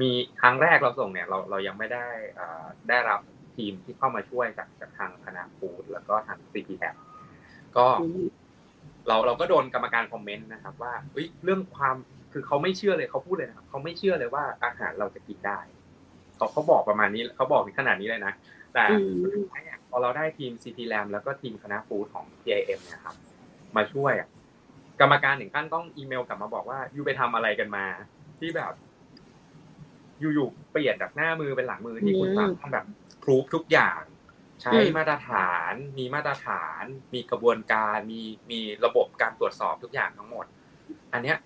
[0.00, 2.06] มีครั้งแรกเราส่งเนี่ยเราเรายังไม่ได้
[2.88, 3.20] ได้รับ
[3.56, 6.96] ทีมที่เข้ามาช่วยจากจากทางคณะฟูดแล้วก็ทาง CPF
[7.76, 7.86] ก็
[9.08, 10.94] เราเราก็โดนกรรมการคอมเมนต์นะครับ ว่า
[11.44, 11.96] เรื่องความ
[12.32, 15.60] คือเขาไม่เชื่อเลยเขาพูดเลยนะครับเขาไม่เชื่อเลยว่าอาหารเราจะกินได้
[16.36, 18.32] เขาเขาบอกประมาณนี้เขาบอกขนาดนี้เลยนะ
[18.74, 18.84] แต่
[19.88, 23.16] พอเราได้ทีม CP Lam แล้วก็ทีมคณะฟู้ดของ TIM เนี่ยครับ
[23.76, 24.12] มาช่วย
[25.00, 27.86] กรรมการถึงขั้นต้องอีเมลกลับมาบอกว่ายูไปทำอะไรกันมา
[28.38, 28.72] ที่แบบ
[30.20, 32.28] อยู่ๆเปลี่ยนจากหน้ามือเป็นหลังมือที่คุณ
[32.60, 32.86] ทำแบบ
[33.22, 34.00] พรูฟทุกอย่าง
[34.64, 40.46] ใช้มาตรฐาน มีมาตรฐาน มีกระบวนการ มีมีระบบการตรวจสอบทุกอย่างทั้งหมด
[41.12, 41.38] อันเนี้ย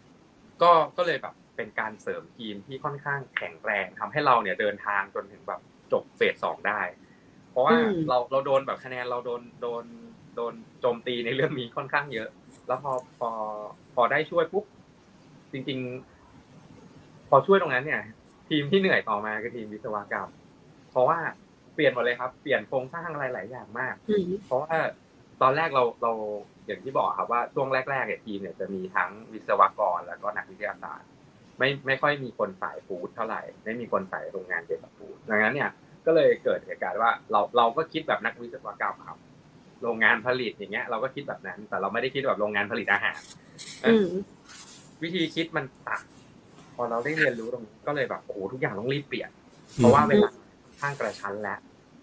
[0.62, 5.60] ก็ก็เลยแบบเป็นการเสริมทีมที่ค่อนข้างแข็งแรงทำให้เราเนี่ยเดินทางจนถึงแบบ
[5.92, 6.80] จบเฟสสองได้
[7.50, 7.76] เพราะว่า
[8.08, 9.84] เราเราโดนแบบคะแนนเราโดนโดน
[10.36, 12.28] โดนโจมตีในเรื่องนี้ค่อนข้างเยอะ
[12.66, 13.30] แล้วพอพอ
[13.94, 14.64] พอได้ช่วยปุ๊บ
[15.52, 15.78] จริง
[16.54, 18.02] ๆ พอช่วยตรงนั้นเนี่ย
[18.48, 20.30] ทีมที่เหนื่อยต่อมาคือทีมวิศวกรรม
[20.90, 21.18] เพราะว่า
[21.78, 23.94] ปลี่ยนหมดเลยครับ เปลี่ยนโครงสร้างอะไรหลายอย่างมาก
[24.46, 24.76] เพราะว่า
[25.42, 26.12] ตอนแรกเราเรา
[26.66, 31.08] อย่างที่บอกครับว่าช่วงแรกๆเนี่ยทีมเนี่ยจะมีทั้งวิศวกรแล้วก็นักวิทยาศาสตร์
[31.58, 35.70] ไม่ไม่ค่อยมีคนสายฟู้ดเท่าไหร่ ไม่มีคนสายโรงงานเกี่ยวกับฟู้ดดังนั้นเนี่ย
[36.06, 39.18] ก็เลยเกิดเหตุการณ์ว่าเราเราก็คิดแบบนักวิศวกรรมครับ
[39.82, 43.20] โรงงานผลิตอย่างเงี้ย เราก็คิดแบบนั้น แต่เราไม่ได้คิดแบบโรงงานผลิตอาหาร
[45.02, 46.04] วิธีคิดมันต่าง
[46.74, 49.30] พอเราได้เรียนรู้ตรงนี้ก็เลยแบบโอ้โหทุกอย่างต้องรีบเปลี่ยน
[49.76, 50.30] เพราะว่าเวลา
[50.80, 51.58] ข้างกระชั้นแล้ว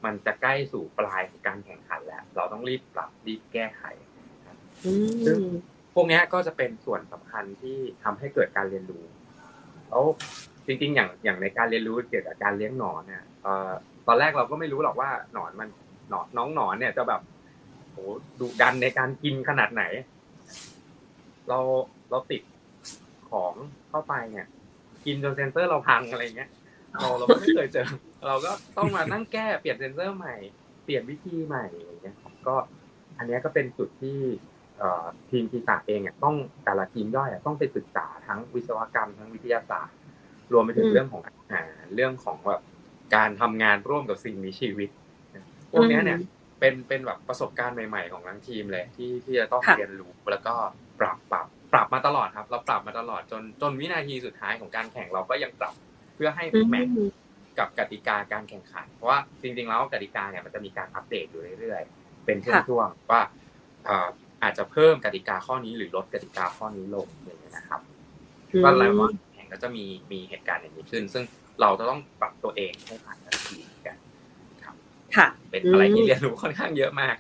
[0.06, 3.84] มันจะใกล้สู่ปลายของการแข่งขันแล้ว เราต้องรีบปรับรีบแก้ไข
[5.26, 5.38] ซึ่ง
[5.94, 9.04] พวกนี้ก็จะเป็นส่วนสำคัญที่ทำให้เกิดการเรียนรู้
[9.90, 10.06] แล้ว
[10.66, 13.24] จริงๆอย่างอย่างในการเรียนรู้เกี่ยวกับการเลี้ยงหนอนเนี่ย
[14.08, 15.70] ตอนแรกเราก็ไม่รู้หรอกว่าหนอนมัน
[16.10, 17.22] หนอนน้องหนอนเนี่ยจะแบบ
[17.92, 17.98] โห
[18.40, 19.84] ดุดันในการกินขนาดไหน
[21.50, 21.60] เรา
[22.10, 22.42] เราติด
[23.30, 23.54] ของ
[23.90, 24.46] เข้าไปเนี่ย
[25.06, 26.50] กินจนเซนเซอร์เราพังอะไรเงี้ย
[27.02, 27.88] เราเราไม่เคยเจอ
[28.26, 30.36] เราก็ต้องมานั่งแก้เปลี่ยนเซนเซอร์ใหม่
[30.84, 32.16] เปลี่ยนวิธีใหม่อย่างเงี้ย
[32.48, 32.56] ก็
[33.18, 34.20] อันนี้ก็เป็นจุดที่
[35.30, 36.36] ทีมทีตาเองอะต้อง
[36.66, 39.96] แต่ละทีมย่อยต้องไปศึกษาทั้งวิศวกรรมทั้งวิทยาศาสตร์
[40.54, 42.62] รวมไปถึงเรื่องของอาหารเรื่องของแบบ
[43.16, 44.90] การทำงานร่วมกับสิ่งมีชีวิต
[45.72, 50.54] พวกนี้เนี่ยเเป็นเป็นแบบประสบการณ์ใหม่ ๆ ของทั้งทีมเลยที่ที่จะต้องเรียนรู้แล้วก็
[51.00, 55.74] ปรับปรับปรับมาตลอดครับ เราปรับมาตลอดจนจนวินาทีสุดท้ายของการแข่งเราก็ยังปรับ
[56.16, 56.88] เพื่อให้แมท
[57.60, 63.22] กับกติกาการแข่งขัน เพราะว่าจริงๆแล้วกติกาเนี่ยมันจะมีการอัปเดตอยู่เรื่อยๆ เป็นช่วงๆว่า
[64.44, 67.82] อาจจะเพิ่มกติกาข้อนี้หรือลดกติกาข้อนี้ลงอย่างนี้นะครับ
[68.64, 71.24] ก็แล้วว่าแข่งก็จะมีมีเหตุการณ์อย่างนี้ขึ้น ซึ่ง
[71.62, 73.98] เราจะต้องปรับตัวเองให้ผ่านทันทีกัน
[74.64, 74.76] ครับ
[75.16, 77.16] ค่ะ เป็นอะไรที่เรียนรู้ค่อนข้างเยอะมาก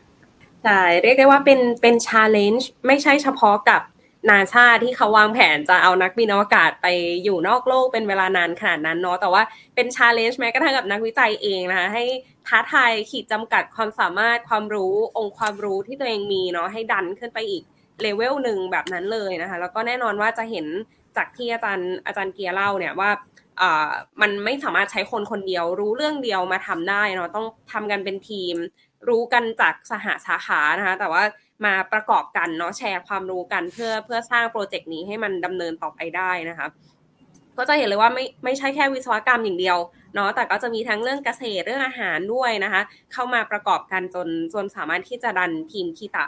[0.63, 3.81] ใช่เรียกได้ว่าเป็นเป็นชาเลนจ์ไม่ใช่เฉพาะกับ
[4.29, 6.87] นาซาที่เขาวางแผนจะเอานักบินอวกาศไป
[7.23, 9.43] อยู่นอกโลกเป็นเวลานานขนาดนั้นเนาะแต่ว่า
[9.75, 12.03] เป็นชาเลนจ์แม้กระทั่งกับนักวิจัยเองนะคะให้
[12.47, 17.63] ท้าทายขีดจำกัดความสามารถความรู้องค์ความรู้ที่ตัวเองมีเนาะให้ดันขึ้นไปอีก
[18.01, 20.67] เลเวลหนึ่งแบบนั้นเลยนะคะแล้วก็แน่นอนว่าจะเห็น
[21.17, 23.09] จากที่อาจารย์อาจารย์เกียร์เล่าเนี่ยว่า
[24.21, 28.55] มันไม่สามารถใช้คนคนเดียว รู้เรื่องเดียวมาทำได้เนาะต้องทำกันเป็นทีม
[29.09, 31.23] รู้กันจากสหาสาขานะคะแต่ว่า
[31.65, 36.67] มาประกอบกันเนาะแชร์ความรู้กันเพื่อเพื่อสร้าง project นี้ให้มันดำเนินต่อไปได้นะคะ
[37.57, 39.77] ก็จะเห็นเลยว่าไม่ไม่ใช่แค่วิศวกรรมอย่างเดียว
[40.15, 42.81] เนาะแต่ก็จะมีทั้งเรื่องเกษตรเรื่องอาหารด้วยนะคะ
[43.13, 46.25] เข้ามาประกอบกันจนจนสามารถที่จะดันทีมคีตะ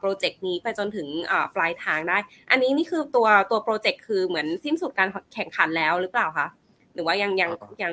[0.00, 1.08] project นี้ไปจนถึง
[1.54, 2.18] ปลายทางได้
[2.50, 6.48] อันนี้นี่คือตัวตัว project คือเหมือนสิ้นสุดการแข่งขันแล้วหรือเปล่าคะ
[6.94, 7.50] หรือว่ายังยัง
[7.82, 7.92] ยัง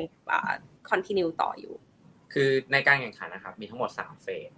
[0.89, 1.73] continue ต่ออยู่
[2.33, 4.51] คือในการแข่งขันนะครับ มีทั้งหมดสามเฟส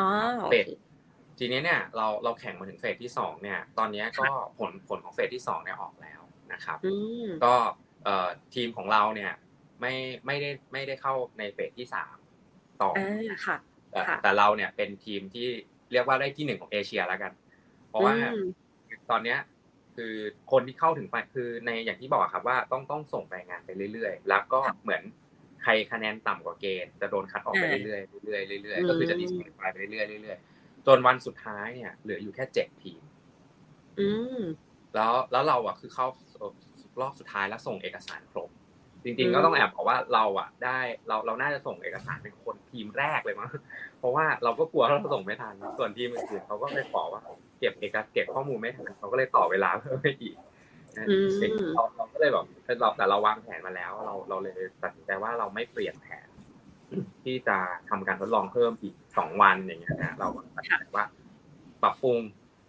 [0.00, 0.08] อ๋อ
[0.50, 0.66] เฟส
[1.44, 4.28] ทีนี้เนี่ยเราเราแข่งมาถึงเฟสที่สองเนี่ย ตอนนี้ก็
[4.58, 6.20] ผลผลของเฟสที่สองเนี่ยออกแล้ว
[6.52, 6.78] นะครับ
[7.44, 7.54] ก็
[8.54, 9.32] ทีมของเราเนี่ย
[9.80, 9.94] ไม่
[10.26, 12.16] ไม่ได้ไม่ได้เข้าในเฟสที่สาม
[12.82, 12.90] ต่อ
[13.46, 13.56] ค่ะ
[14.22, 15.48] แต่เราเนี่ยเป็นทีมที่
[15.92, 17.32] เรียกว่าได้ที่หนึ่งของเอเชียแล้วกัน
[17.88, 18.14] เพราะว่า
[19.10, 19.38] ตอนเนี้ย
[19.96, 20.14] คือ
[20.52, 25.02] คนที่เข้าถึงไปคือในอย่างที่บอกครับว่าต้องต้องส่งรายงานไปเรื่อยๆ แล้วก็เหมือน
[25.62, 30.51] ใครคะแนนต่ำกว่าเกณฑ์จะโดนคัดออกไปเรื่อยๆเรื่อยๆเรื่อยๆก็คือจะดิสคอไปเรื่อยๆเรื่อยๆ
[30.86, 33.02] จนวันสุดท้ายเนี่ยเหลืออยู่แค่เจ็ดทีม
[34.94, 36.06] แล้วแล้วเราอะคือเข้า
[37.00, 38.50] รอบสุดท้ายแล้วส่งเอกสารครบ
[39.04, 43.50] จริงๆก็ต้องแอบบอกว่าเราอะ ได้เราเราน่าจะส่งเอกสารเป็นคนทีมแรกเลยมั้ง
[43.98, 47.22] เพราะว่าเราก็กลัวเราส่งไม่ทันส่วนทีมอื่นๆเขาก็ไปขอว่า
[47.58, 50.34] เก็บเอกเก็บข้อมูลไม่ทันเขาก็เลยต่อเวลาเพิ่มไปอีก
[51.74, 52.44] เราเราก็เลยแบบ
[52.80, 56.26] เราแต่เราวางแผนมาแล้ว เราเราเลยตัดสินใจว่าเราไม่เปลี่ยนแผน
[57.24, 57.56] ที่จะ
[57.88, 61.04] ทำการทดลองเพิ่มอีก สองวันอย่างเงี้ยนะเราตัดสินใจว่า
[61.82, 62.18] ปรับปรุง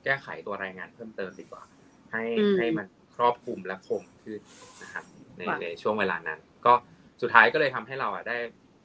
[0.04, 1.64] แก้ไขตัวรายงานเพิ่มเติมดีกว่า
[2.12, 2.24] ให้
[2.58, 4.40] ให้มันครอบคลุมและคมขึ้น
[4.84, 5.04] นะครับ
[5.38, 6.74] ในในช่วงเวลานั้น ก็
[7.22, 8.38] สุดท้ายก็เลยทำให้เราอะได้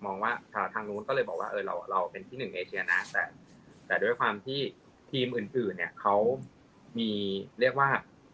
[0.06, 0.32] มองว่า
[0.74, 3.24] ทางนู้นก็เลยบอกว่าเออเราเราเป็นที่หนึ่งเอเชียนะ แต่
[3.86, 4.60] แต่ด้วยความที่
[5.10, 6.16] ทีมอื่น ๆ เนี่ยเขา
[6.98, 7.10] มี
[7.60, 7.88] เรียกว่า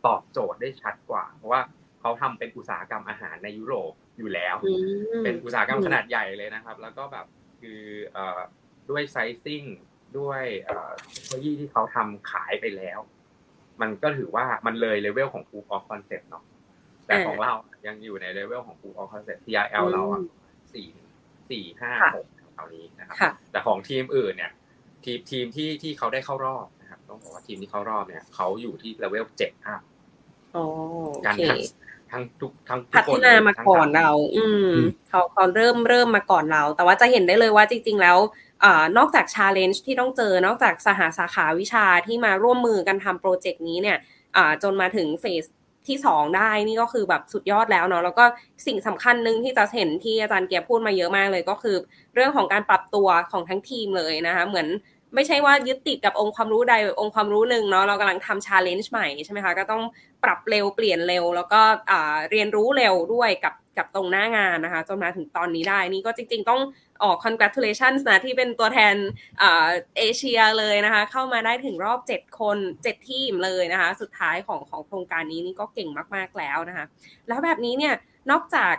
[0.07, 1.61] ตอบโจทย์ได้ชัดกว่า เพราะว่า
[2.01, 4.57] เขาทำเป็นอุตสาหกรรมอาหารในยุโรปอยู่แล้ว
[5.25, 7.27] เป็นอุตสาหกรรมขนาดใหญ่เลยนะครับ แล้วก็แบบ
[7.61, 7.81] คือ
[8.91, 9.65] ด้วยไซซิ่ง
[10.19, 10.43] ด้วย
[11.13, 12.99] เทคโนโลยีที่เขาทำขายไปแล้ว
[13.81, 16.45] มันก็ถือว่ามันเลยเลเวลของ proof of concept เนาะ
[17.07, 17.53] แต่ของเรา
[17.87, 20.21] ยังอยู่ในเลเวลของ proof of concept TRL เราอะ
[20.73, 20.89] สี่
[21.51, 23.17] สี่ห้าหกเท่านี้นะครับ
[23.51, 24.53] แต่ของทีมอื่นเนี่ย
[25.05, 29.83] ทีมทีมที่ที่เขาได้เข้ารอบนะครับ ต้องบอกว่าทีมที่เข้ารอบเนี่ยเขาอยู่ที่ level เจ็ด up
[31.27, 31.37] การ
[32.13, 34.73] ทั้งทุกทั้งพัฒนามาก่อนเรา อืม
[35.09, 38.19] เขาเขาเริ่มเริ่มมาก่อนเรา แต่ว่าจะเห็นได้เลยว่าจริง ๆ แล้ว
[38.65, 43.99] อนอกจาก challenge ที่ต้องเจอนอกจากสหาสาขาวิชาที่มาร่วมมือกันทำ project นี้เนี่ย
[44.63, 45.45] จนมาถึง phase
[45.89, 48.25] ที่สองได้นี่ก็คือแบบสุดยอดแล้วเนาะแล้วก็
[48.67, 51.77] สิ่งสำคัญหนึ่งที่จะเห็นที่อาจารย์เกียร์พูดมาเยอะมากเลยก็คือ
[52.15, 54.69] เรื่องของการปรับตัวของทั้งทีมเลยนะคะเหมือน
[55.15, 59.83] ไม่ใช่ว่ายึดติดกับองค์ความรู้ใดองค์ความรู้หนึ่งเนาะเรากำลังทำ challenge ใหม่ใช่ไหมคะก็ต้อง
[60.25, 61.61] ปรับเร็วเปลี่ยนเร็ว แล้วก็
[62.31, 66.61] เรียนรู้เร็วด้วยกับ กับตรงหน้างานนะคะ จนมาถึงตอนนี้ได้นี่ก็จริง ๆ ต้อง
[67.03, 68.95] ออก congratulations นะที่เป็นตัวแทน
[69.99, 76.85] เอเชียเลยนะคะ เข้ามาได้ถึงรอบ 7 คน 7 ทีมเลยนะคะ สุดท้ายของของโครงการนี้นี่ก็เก่งมากๆแล้วนะคะ
[77.29, 77.95] แล้วแบบนี้เนี่ย
[78.31, 78.75] นอกจาก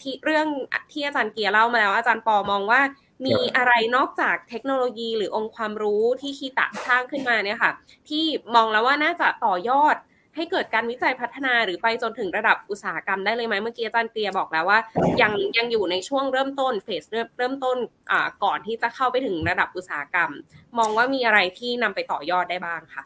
[0.00, 0.46] ที่เรื่อง
[0.92, 2.80] ที่อาจารย์เกียร์เล่ามาแล้วอาจารย์ปอมองว่า
[3.26, 7.72] มีอะไรนอกจากเทคโนโลยีหรือองค์ความรู้ที่คีตะสร้างขึ้นมาเนี่ยค่ะ
[8.08, 8.24] ที่
[8.54, 9.96] มองแล้วว่าน่าจะต่อยอด
[10.38, 14.78] ให้เกิดการวิจัยพัฒนาหรือไปจนถึงระดับอุตสาหกรรมได้เลยไหมเมื่อกี้อาจารย์เตียบอกแล้วว่า
[15.22, 17.76] ยังยังอยู่ในช่วงเริ่มต้นเฟสเริ่มเริ่มต้น
[18.10, 20.30] อ่าก่อนที่จะเข้าไปถึงระดับอุตสาหกรรม
[20.78, 23.02] มองว่ามีอะไรที่นำไปต่อยอดได้บ้างค่ะ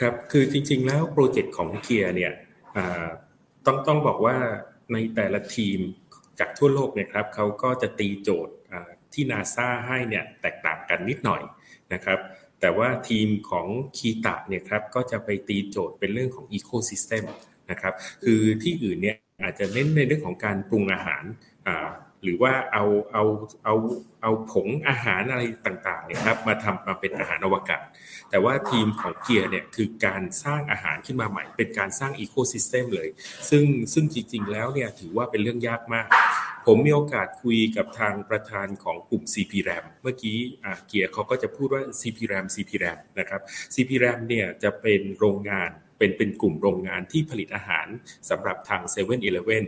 [0.00, 2.32] ครับคือจริง ๆ แล้ว project ของเกียร์เนี่ย
[3.66, 4.36] ต้องต้องบอกว่า
[4.92, 5.78] ในแต่ละทีม
[6.40, 8.54] จากทั่วโลกเนี่ยครับเขาก็จะตีโจทย์
[9.12, 11.42] ที่นาซาให้เนี่ยแตกต่างกันนิดหน่อย
[11.92, 12.18] นะครับ
[12.62, 17.24] แต่ว่าทีมของคีตะเนี่ยครับก็จะไปตีโจทย์เป็นเรื่องของ ecosystem
[17.70, 17.94] นะครับ
[18.24, 21.24] คือที่อื่นเนี่ยอาจจะเน้นในเรื่องของการปรุงอาหาร
[22.22, 23.24] หรือว่าเอาเอา
[23.64, 23.74] เอา
[24.22, 27.84] เอาผงอาหารอะไรต่างๆเนี่ยครับมาทำมาเป็นอาหารอวกาศ
[28.30, 33.08] แต่ว่าทีมของเกียร์เนี่ยคือการสร้างอาหารขึ้นมาใหม่ เป็นการสร้างอีโคซิสเต็มเลย
[33.50, 36.06] ซึ่งซึ่งจริง ๆ แล้วเนี่ยถือว่าเป็นเรื่องยากมาก
[36.66, 40.38] ผมมีโอกาสคุยกับทางประธานของกลุ่ม CP RAM เมื่อกี้
[40.86, 43.40] เกียร์เขาก็จะพูดว่า CP RAM CP RAM นะครับ
[43.74, 45.70] CP RAM เนี่ยจะเป็นโรงงาน
[46.02, 47.86] เป็นเป็นกลุ่มโรงงานที่ผลิตอาหาร
[48.30, 49.64] สำหรับทาง7 e เ e ่ e อ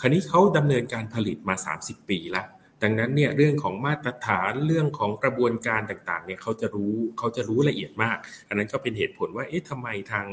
[0.00, 2.46] คราวนี้เขาดำเนินการผลิตมา 30 ปีแล้ว
[2.82, 8.16] ดังนั้นเนี่ยเรื่องของมาตรฐานเรื่องของกระบวนการต่างๆเนี่ยเขาจะรู้เขาจะรู้ละเอียดมาก
[8.48, 10.26] อันนั้นก็เป็นเหตุผลว่าเอ๊ะทำไมทาง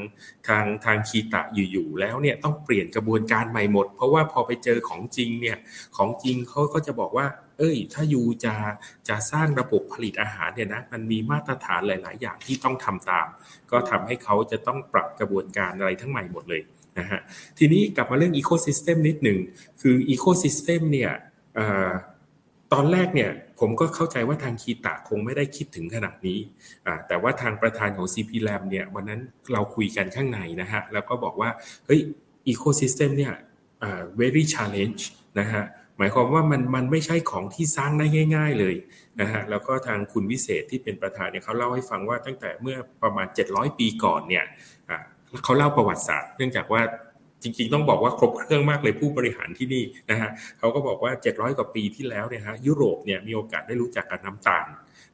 [0.48, 5.58] ทางทางคีตะอ you่ๆแล้วเนี่ยต้องเปลี่ยนกระบวนการใหม่หมด เพราะว่าพอไปเจอของจริงเนี่ย
[5.96, 7.26] ของจริงเขาก็จะบอกว่า
[7.58, 8.54] เอ้ย ถ้ายูจะ
[9.08, 13.26] จะสร้างระบบผลิตอาหารเนี่ยนะมันมีมาตรฐานหลาย ๆ อย่างที่ต้องทำตาม
[13.70, 16.62] ก็ทำให้เขาจะต้องปรับกระบวนการอะไรทั้งใหม่หมดเลย
[16.98, 17.20] นะฮะ
[17.58, 19.38] ทีนี้กลับมาเรื่อง ecosystem นิดหนึ่ง
[19.80, 21.12] คือ ecosystem เนี่ย
[22.72, 26.38] ตอนแรกเนี่ยผมก็เข้าใจว่าทางคีตะคงไม่ได้คิดถึงขนาดนี้
[27.08, 29.20] แต่ว่าทางประธานของ CP Lab เนี่ยวันนั้น
[29.52, 31.50] เราคุยกันข้างในนะฮะ แล้วก็บอกว่า
[31.86, 32.00] เฮ้ย
[32.48, 33.34] อีโคซิสเต็มเนี่ย
[34.20, 35.02] very challenge
[35.38, 35.64] นะฮะ
[35.98, 38.06] หมายความว่ามันมันไม่ใช่ของที่สร้างได้
[38.36, 38.74] ง่าย ๆเลย
[39.20, 44.44] นะฮะแล้วก็ทางคุณวิเศษที่เป็นประธานเนี่ยเขาเล่าให้ฟังว่าตั้งแต่เมื่อประมาณ 700 ปีก่อนเนี่ย
[45.44, 46.82] เขาเล่าประวัติศาสตร์ เนื่องจากว่า
[47.42, 54.66] จริงๆ ต้องบอกว่าครบเครื่องมากเลยผู้บริหารที่นี่นะฮะเขาก็บอกว่า 700 กว่าปีที่แล้วเนี่ยฮะยุโรปเนี่ยมีโอกาสได้รู้จักกับน้ำตาล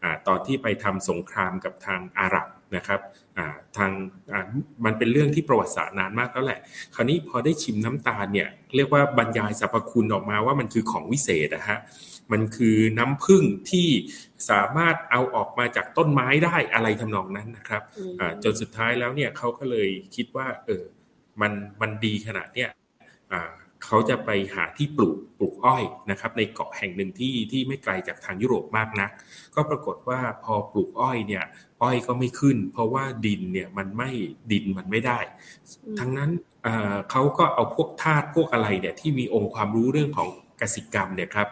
[0.02, 3.00] อ่าตอนที่ไปทำสงครามกับทางอาหรับ นะครับ
[3.38, 3.90] อ่าทาง
[4.32, 4.46] อ่า
[4.84, 6.60] มันเป็นเรื่องที่ประวัติศาสตร์นานมากแล้วแหละ
[6.94, 11.78] คราวนี้พอได้ชิมน้ำตาลเนี่ยเรียกว่าบรรยายสรรพคุณออกมาว่ามันคือของวิเศษนะฮะ
[12.32, 13.88] มันคือน้ำผึ้งที่
[14.50, 17.82] สามารถเอาออกมาจากต้นไม้ได้อะไรทำนองนั้นนะครับ
[18.44, 20.84] จนสุดท้ายแล้วเนี่ยเขาก็เลยคิดว่าเออ
[21.40, 22.70] มันมันดีขนาดเนี้ย
[23.84, 29.10] เขาจะไปหาที่ปลูกปลูกอ้อยนะครับในเกาะแห่งหนึ่งที่ที่ไม่ไกลจากทางยุโรปมากนัก
[29.54, 31.44] ก็ปรากฏว่าพอปลูกอ้อยเนี่ย
[31.82, 34.10] อ้อยก็ไม่ขึ้น เพราะว่าดินเนี่ยมันไม่
[34.52, 35.18] ดินมันไม่ได้
[35.98, 36.30] ทั้งนั้น
[37.10, 40.28] เขาก็เอาพวกธาตุพวกอะไรเนี่ยที่มีองค์ความรู้เรื่องของ
[40.60, 41.48] กสิกรรมเนี่ยครับ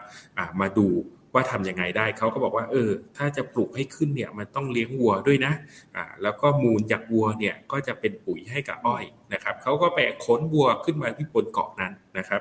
[0.61, 0.87] มาดู
[1.35, 5.53] ว่าทํำยังไงได้เขาก็บอกว่า เออ ถ้าจะปลูกให้ขึ้นเนี่ยมันต้องเลี้ยงวัวด้วยนะ
[5.97, 12.41] อ่าแล้วก็มูลจากวัวเนี่ยก็จะเป็นปุ๋ยให้กับอ้อยนะครับเขาก็ไปค้นวัวขึ้นมาที่บนเกาะนั้นนะครับ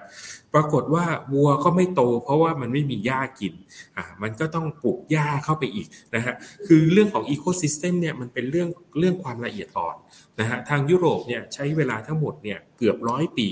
[0.53, 3.53] ปรากฏว่าวัวก็ไม่โต เพราะว่ามันไม่มีหญ้ากิน
[3.97, 6.35] อ่ามันก็ต้องปลูกหญ้าเข้าไปอีกนะฮะ
[6.67, 9.95] คือเรื่องของอีโคซิสเต็มเนี่ยมันเป็นเรื่องเรื่องความละเอียดอ่อน
[10.39, 13.49] นะฮะทางยุโรปเนี่ยใช้เวลาทั้งหมดเนี่ยเกือบร้อยปี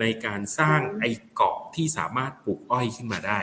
[0.00, 3.38] ในการสร้างไอเกาะที่สามารถปลูกอ้อยขึ้นมาได้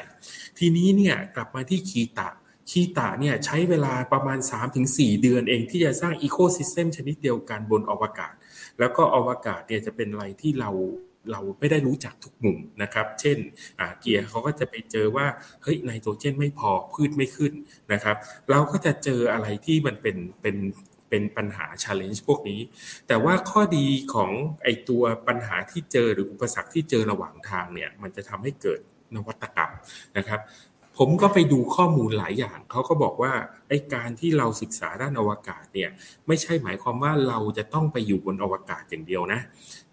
[0.58, 2.30] ทีนี้เนี่ยกลับมาที่คีตะ
[2.70, 4.40] คีตะเนี่ยใช้เวลาประมาณ
[4.80, 8.34] 3-4 เดือนเองที่จะสร้างอีโคซิสเต็มชนิดเดียวกันบนอวกาศ
[8.80, 10.72] แล้วก็อวกาศเนี่ยจะเป็นอะไรที่เรา
[11.32, 13.38] เราไม่ได้รู้จักทุกมุมนะครับ เช่น
[14.00, 15.28] เกียร์เขาก็จะไปเจอว่า
[15.64, 17.54] เฮ้ยไนโตรเจนไม่พอพืชไม่ขึ้น
[17.94, 18.16] นะครับ
[18.50, 20.56] เราก็จะเจออะไรที่มันเป็นเป็น
[21.10, 22.60] เป็นปัญหา challenge พวกนี้
[23.08, 24.32] แต่ว่าข้อดีของ
[24.64, 28.80] ไอตัวปัญหาที่เจอหรืออุปสรรคที่เจอระหว่างทางเนี่ย มันจะทำให้เกิด
[29.16, 29.72] นวัตกรรม
[30.18, 30.42] นะครับ
[31.02, 33.34] ผมก็ไปดูข้อมูลหลายอย่าง เขาก็บอกว่า
[33.70, 35.90] ไอการที่เราศึกษาด้านอวกาศเนี่ย
[36.28, 39.42] ไม่ใช่หมายความว่าเราจะต้องไปอยู่บนอวกาศอย่างเดียวนะ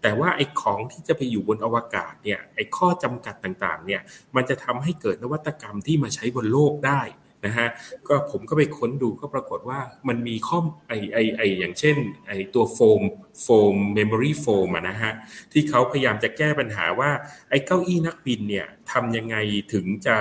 [0.01, 4.01] แต่ว่าไอของที่จะไปอยู่บนอวกาศเนี่ย ไอข้อจำกัดต่างๆ เนี่ย
[4.35, 7.01] มันจะทำให้เกิดนวัตกรรมที่มาใช้บนโลกได้
[7.45, 7.67] นะฮะ
[8.07, 13.01] ก็ผมก็ไปค้นดูก็ปรากฏว่ามันมีข้อไอไอไออย่างเช่นไอตัวโฟม
[13.43, 15.13] โฟม memory foam นะฮะ
[15.51, 17.11] ที่เขาพยายามจะแก้ปัญหาว่า
[17.49, 19.35] ไอเก้าอี้นักบินเนี่ยทำยังไง
[19.73, 20.17] ถึงจะ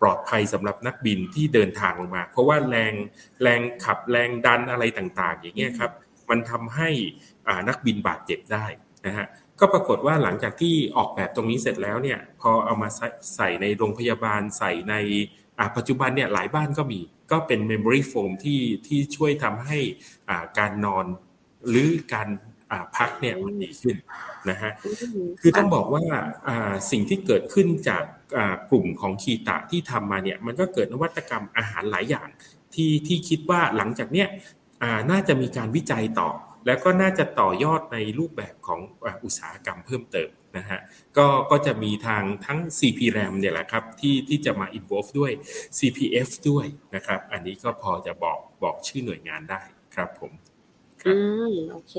[0.00, 2.94] ปลอดภัยสำหรับนักบินที่เดินทางลงมา เพราะว่าแรง
[3.42, 5.92] แรงขับแรงดันอะไรต่างๆ อย่างเงี้ยครับ
[6.30, 6.88] มันทำให้
[7.68, 8.66] นักบินบาดเจ็บได้
[9.06, 9.26] นะฮะ
[9.60, 12.88] ก็ปรากฏว่าหลังจากที่ออกแบบตรงนี้เสร็จแล้วเนี่ยพอเอามา
[13.36, 14.94] ใส่ในโรงพยาบาลใส่ใน
[15.76, 19.78] ปัจจุบันเนี่ยหลายบ้านก็มีก็เป็น Memory Foam ที่ที่ช่วยทำให้
[20.58, 21.06] การนอน
[21.68, 22.28] หรือการ
[22.96, 23.96] พักเนี่ยมันดีขึ้น
[24.50, 24.72] นะฮะ
[25.40, 26.04] คือต้องบอกว่า
[26.90, 28.04] สิ่งที่เกิดขึ้นจาก
[28.70, 32.28] กลุ่มของคีตะที่ทำมาเนี่ยมันก็เกิดนวัตกรรมอาหารหลายอย่าง
[32.74, 34.28] ที่ที่คิดว่าหลังจากเนี้ย
[35.10, 36.30] น่าจะมีการวิจัยต่อ
[36.66, 38.80] แล้วก็น่าจะต่อยอดในรูปแบบของ
[39.24, 40.80] อุตสาหกรรมเพิ่มเติมนะฮะ
[41.16, 45.32] ก็ก็จะมีทางทั้ง CP RAM เนี่ยแหละครับที่ที่จะมา involve ด้วย
[45.78, 49.62] CPF ด้วยนะครับ อันนี้ก็พอจะบอกบอกชื่อหน่วยงานได้
[49.94, 50.32] ครับผม
[51.06, 51.16] อื
[51.50, 51.94] มโอเค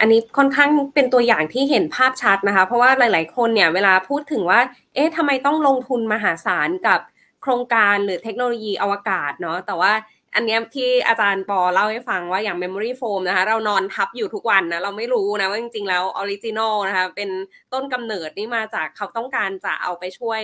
[0.00, 4.60] อันนี้ค่อนข้างเป็นตัวอย่างที่เห็นภาพชัดนะคะ เพราะว่าหลาย ๆ คนเนี่ยเวลาพูดถึงว่า
[4.94, 7.00] เอ๊ะทำไมต้องลงทุนมหาศาลกับ
[7.42, 9.92] โครงการหรือเทคโนโลยีอวกาศเนาะแต่ว่า
[10.34, 17.30] อันนี้ที่อาจารย์ปอเล่าให้ฟังว่าอย่าง Memory Foam นะคะ เรานอนทับอยู่ทุกวันนะ เราไม่รู้นะว่าจริงๆแล้ว original นะคะ เป็น
[17.72, 20.42] ต้นกำเนิดนี่มาจากเขาต้องการจะเอาไปช่วย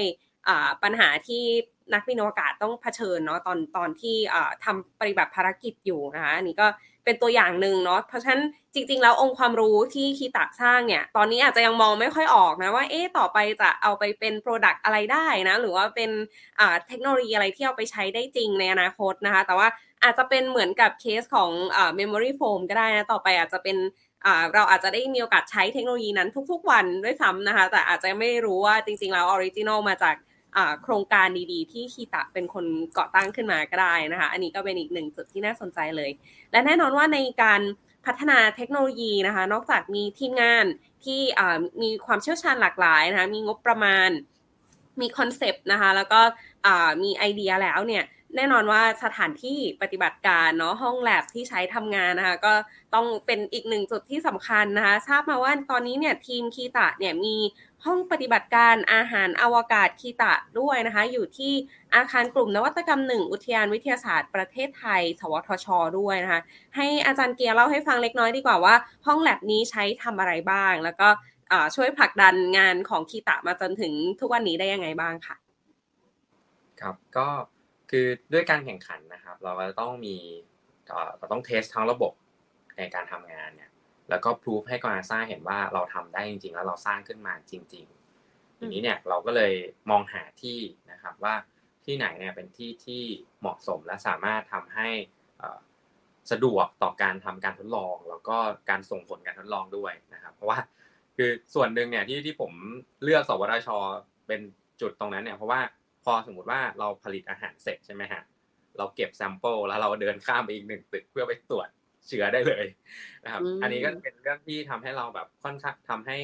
[0.83, 1.43] ปัญหาที่
[1.95, 4.17] นักบินอวกาศต้องเผชิญเนาะตอนตอนที่
[4.65, 6.67] ทำปฏิบัติภารกิจอยู่นะคะอันนี้ก็
[7.05, 8.43] เป็นตัวอย่างหนึ่งเนาะเพราะฉะนั้น
[8.75, 16.11] จริง ๆ แล้วองค์ความรู้ที่คีตะสร้างเนี่ย ตอนนี้อาจจะยังมองไม่ค่อยออกนะว่าเอ๊ะต่อไปจะเอาไปเป็น product อะไรได้นะ หรือว่าเป็น
[16.89, 19.69] เทคโนโลยีอะไรที่เอาไปใช้ได้จริงในอนาคตนะคะ แต่ว่า
[20.05, 21.51] อาจจะเป็นเหมือนกับเคสของ
[21.97, 23.77] memory foam ก็ได้นะต่อไปอาจจะเป็น
[24.55, 30.15] เราอาจจะได้มีโอกาสใช้เทคโนโลยีนั้นทุกๆวันด้วยซ้ำนะคะ แต่อาจจะไม่รู้ว่าจริงๆ แล้ว original มาจาก
[30.83, 32.65] โครงการดีๆ ที่คีตะเป็นคน
[32.99, 36.11] ก่อตั้งขึ้นมาก็ได้นะคะ อันนี้ก็เป็นอีกหนึ่งจุดที่น่าสนใจเลย
[36.53, 37.61] และแน่นอนว่าในการ
[38.07, 40.65] พัฒนาเทคโนโลยีนะคะ นอกจากมีทีมงาน
[41.05, 41.21] ที่
[41.83, 44.11] มีความเชี่ยวชาญหลากหลายนะคะ มีงบประมาณ
[45.01, 46.21] มี concept นะคะ แล้วก็
[47.03, 48.05] มีไอเดียแล้วเนี่ย
[48.37, 52.55] แน่นอนว่าสถานที่ปฏิบัติการเนาะห้องแลบที่ใช้ทำงานนะคะก็
[52.95, 57.37] ต้องเป็นอีกหนึ่งจุดที่สำคัญนะคะทราบมาว่าตอนนี้เนี่ยทีมคีตะเนี่ยมี
[57.85, 61.53] ห้องปฏิบัติการอาหารอวกาศคีตะด้วยนะคะ อยู่ที่
[61.95, 65.67] อาคารกลุ่มนวัตกรรมหนึ่งอุทยานวิทยาศาสตร์ประเทศไทย สวทช
[65.99, 66.41] ด้วยนะคะ
[66.77, 68.75] ให้อาจารย์เกียร์เล่าให้ฟังเล็กน้อยดีกว่าว่า
[69.07, 71.09] ห้องแลบนี้ใช้ทำอะไรบ้าง แล้วก็
[71.75, 75.37] ช่วยผลักดันงานของคีตะมาจนถึงทุกวันนี้ได้ยังไงบ้างค่ะ
[76.81, 77.29] ครับก็
[77.91, 80.17] คือด้วยการแข่งขันนะครับ เราก็ต้องมี
[81.19, 82.13] เราต้องเทสทั้งระบบ
[82.79, 83.71] ในการทำงานเนี่ย
[84.11, 87.85] แล้วก็พิสูจให้กอนาซาเห็นว่าเราทำได้จริง ๆ แล้วเราสร้างขึ้นมาจริง
[88.23, 89.53] ๆ ทีนี้เนี่ยเราก็เลย
[89.91, 90.59] มองหาที่
[90.93, 91.35] นะครับว่า
[91.85, 93.03] ที่ไหนเนี่ยเป็นที่ที่
[93.41, 94.89] เหมาะสมและสามารถทำให้
[96.33, 98.37] สะดวกต่อการทำการทดลอง แล้วก็
[98.71, 100.59] การส่งผลการทดลองด้วยนะครับ เพราะว่า
[101.17, 102.53] คือส่วนหนึ่งเนี่ยที่ที่ผม
[103.03, 103.69] เลือกสวทช
[104.27, 104.41] เป็น
[104.81, 105.61] จุดตรงนั้นเนี่ยเพราะว่า
[106.05, 108.23] พอสมมติว่าเราผลิตอาหารเสร็จใช่ไหมฮะ
[108.79, 111.69] เราเก็บแซมเปิลแล้วเราเดินข้ามไปอีกหนึ่งตึกเพื่อไปตรวจ
[112.09, 112.67] เชื้อได้เลย
[113.25, 116.19] นะครับ อันนี้ก็เป็นเรื่องที่ทำให้เราแบบค่อนข้างทำให้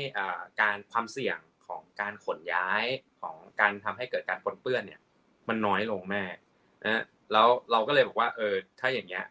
[0.61, 2.85] การความเสี่ยงของการขนย้าย
[3.23, 5.01] ของการทำให้เกิดการปนเปื้อนเนี่ย
[5.49, 6.23] มันน้อยลงแม่
[6.85, 9.25] นะแล้วเราก็เลยบอกว่าเออถ้าอย่างเงี้ย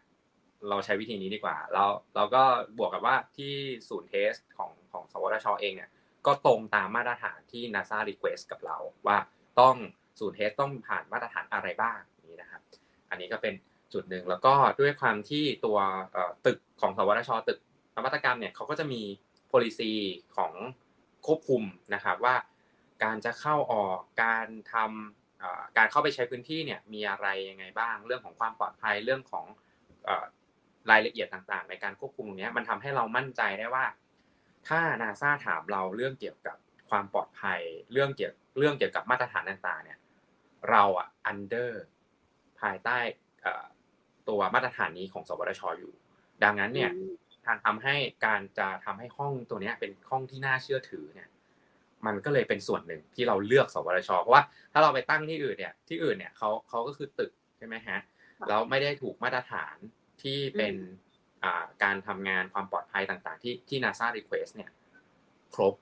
[0.68, 1.84] เราใช้วิธีนี้ดีกว่าเรา
[2.16, 2.42] เราก็
[2.78, 3.52] บวกกับว่าที่
[3.88, 5.90] ศูนย์เทสของของสวทชเองเนี่ย
[6.26, 9.18] ก็ตรงตามมาตรฐานที่ NASA request กับเราว่า
[9.60, 9.76] ต้อง
[10.20, 11.98] ศูนย์เทสต้องผ่านมาตรฐานอะไรบ้าง
[12.30, 12.60] นี้นะครับ
[13.10, 13.54] อันนี้ก็เป็น
[13.92, 15.78] จุดหนึ่งแล้วก็ด้วยความที่ตัว
[16.46, 17.58] ตึกของสวทชตึก
[17.96, 19.02] นวัตกรรมเนี่ยเขาก็จะมี
[19.52, 19.92] policy
[20.36, 20.52] ของ
[21.26, 21.62] ควบคุม
[21.94, 22.36] นะครับว่า
[23.04, 29.44] การจะเข้าออกการทำการเข้าไปใช้พื้นที่เนี่ยมีอะไรยังไงบ้าง เรื่องของความปลอดภัยเรื่องของ
[30.90, 33.84] รายละเอียดต่างๆ ในการควบคุมตรงนี้มันทำให้เรามั่นใจได้ว่า
[34.68, 36.56] ถ้านาซาถามเราเรื่องเกี่ยวกับ
[36.90, 37.60] ความปลอดภัย
[37.92, 39.98] เรื่องเกี่ยวเรื่องเกี่ยวกับมาตรฐานต่างๆเนี่ย
[40.70, 41.70] เราอะ under
[42.60, 42.98] ภายใต้
[44.28, 45.92] ตัวมาตรฐานนี้ของ สวทชอยู่
[46.44, 46.90] ดังนั้นเนี่ย
[47.46, 47.96] การทำให้
[48.26, 51.28] การจะทำให้ห้องตัวนี้เป็นห้องที่น่าเชื่อถือเนี่ย
[52.06, 57.98] มันก็เลยเป็นส่วนหนึ่งที่เราเลือก สวทช เพราะว่าถ้าเราไปตั้งที่อื่นเนี่ย ที่อื่นเนี่ยเขาเขาก็คือตึกใช่ไหมฮะ
[58.48, 59.76] แล้วไม่ได้ถูกมาตรฐาน
[60.22, 60.74] ที่เป็น
[61.82, 64.70] การทำงานความปลอดภัยต่าง ๆ ที่ที่ NASA request เนี่ย
[65.54, 65.74] ครบ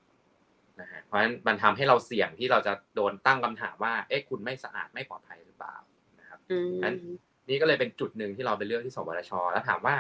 [0.81, 5.77] นะฮะเพราะฉะนั้นมันทำให้เราเสี่ยงที่เราจะโดนตั้งคำถามว่า เอ๊ะคุณไม่สะอาดไม่ปลอดภัยหรือเปล่า
[6.21, 6.39] นะครับ
[6.85, 6.95] นั้น
[7.49, 9.95] นี่ก็เลยเป็นจุดหนึ่งที่เราไปเลือกที่สวทช แล้วถามว่า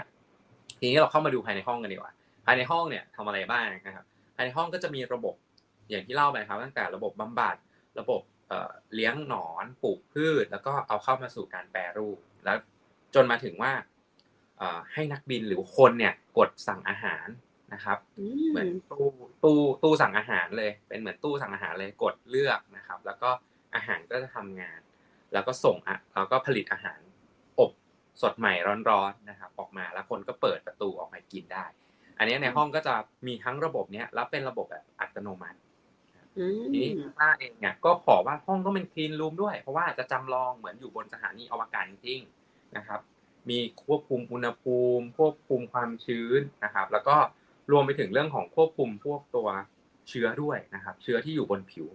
[0.79, 2.13] ทีนี้เราเข้ามาดูภายในห้องกันดีกว่า
[2.47, 4.05] ภายในห้องเนี่ยทำอะไรบ้างนะครับ
[4.37, 5.35] ภายในห้องก็จะมีระบบ
[5.91, 7.57] อย่างที่เล่าไปครับ ตั้งแต่ระบบบำบัด
[8.01, 8.21] ระบบ
[8.95, 12.57] เลี้ยงหนอนปลูกพืช แล้วก็เอาเข้ามาสู่การแปรรูป แล้ว
[13.15, 13.73] จนมาถึงว่า
[14.93, 17.27] ให้นักบินหรือคนเนี่ยกดสั่งอาหาร
[17.73, 17.99] นะครับ
[18.51, 19.09] เหมือนตู้
[19.45, 23.31] ตู้ตู้สั่งอาหารเลย เป็นเหมือนตู้สั่งอาหารเลยกดเลือกนะครับ แล้วก็
[23.75, 24.81] อาหารก็จะทำงาน
[25.33, 27.01] แล้วก็ส่งอะแล้วก็ผลิตอาหาร
[27.59, 27.71] อบ
[28.23, 28.53] สดใหม่
[28.89, 31.65] ร้อนๆนะครับ ออกมาแล้วคนก็เปิดประตูออกมากินได้
[32.19, 32.95] อันนี้ในห้องก็จะ
[33.27, 35.59] มีทั้งระบบเนี้ยแล้วเป็นระบบแบบอัตโนมัติ
[36.73, 42.21] ทีนี้ป้าเองเนี่ยก็ขอว่าห้องก็เป็นคลีนรูมด้วย เพราะว่าจะจำลองเหมือนอยู่บนสถานีอวกาศจริง
[42.77, 43.01] นะครับ
[43.51, 47.17] มีควบคุมอุณหภูมิ ควบคุมความชื้นนะครับ แล้วก็
[47.73, 49.49] รวมไปถึงเรื่องของควบคุมพวกตัว
[50.09, 51.87] เชื้อด้วยนะครับ เชื้อที่อยู่บนผิว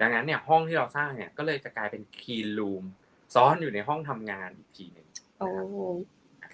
[0.00, 2.84] ดังนั้นเนี่ยห้องที่เราสร้างเนี่ยก็เลยจะกลายเป็นคีนรูม
[3.34, 5.48] ซ้อนอยู่ในห้องทำงานอีกทีหนึ่งโอ้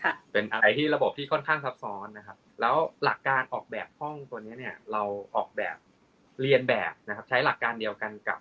[0.03, 5.03] ค่ะ เป็นอะไรที่ระบบที่ค่อนข้างซับซ้อนนะครับ แล้วหลักการออกแบบห้องตัวนี้เนี่ยเรา
[5.37, 5.77] ออกแบบ
[6.41, 8.41] เรียนแบบนะครับ ใช้หลักการเดียวกันกับ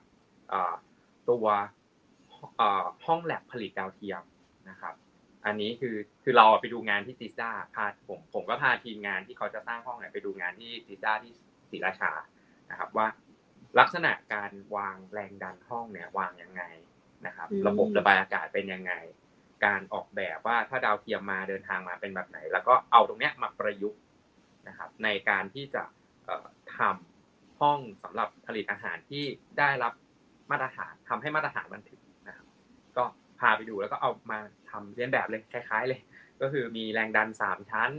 [1.29, 1.45] ตัว
[3.05, 4.23] ห้องแลบผลิตดาวเทียม
[4.69, 4.93] นะครับ
[5.45, 11.31] อันนี้คือคือเราไปดูงานที่ติซ่าพาผมผมก็พาทีมงานที่เขาจะสร้างห้องเนี่ยไปดูงานที่ติซ่าที่
[11.71, 12.11] ศรีราชา
[12.71, 13.07] นะครับว่า
[13.79, 16.63] ลักษณะการวางแรงดันห้องเนี่ยวางยังไง
[17.25, 18.93] นะครับ ระบบระบายอากาศเป็นยังไง
[19.65, 23.99] การออกแบบว่าถ้าดาวเทียมมาเดินทางมาเป็นแบบไหน แล้วก็เอาตรงเนี้ยมาประยุกต์
[24.67, 25.83] นะครับ ในการที่จะ
[26.77, 29.23] ทำห้องสำหรับผลิตอาหารที่
[29.59, 29.93] ได้รับ
[30.51, 34.39] มาตรฐานทำให้มาตรฐานมันถึงนะครับก็พาไปดูแล้วก็เอามา
[34.69, 36.01] ทำเรียนแบบเลยคล้ายๆเลย
[36.41, 37.91] ก็คือมีแรงดันสามชั้น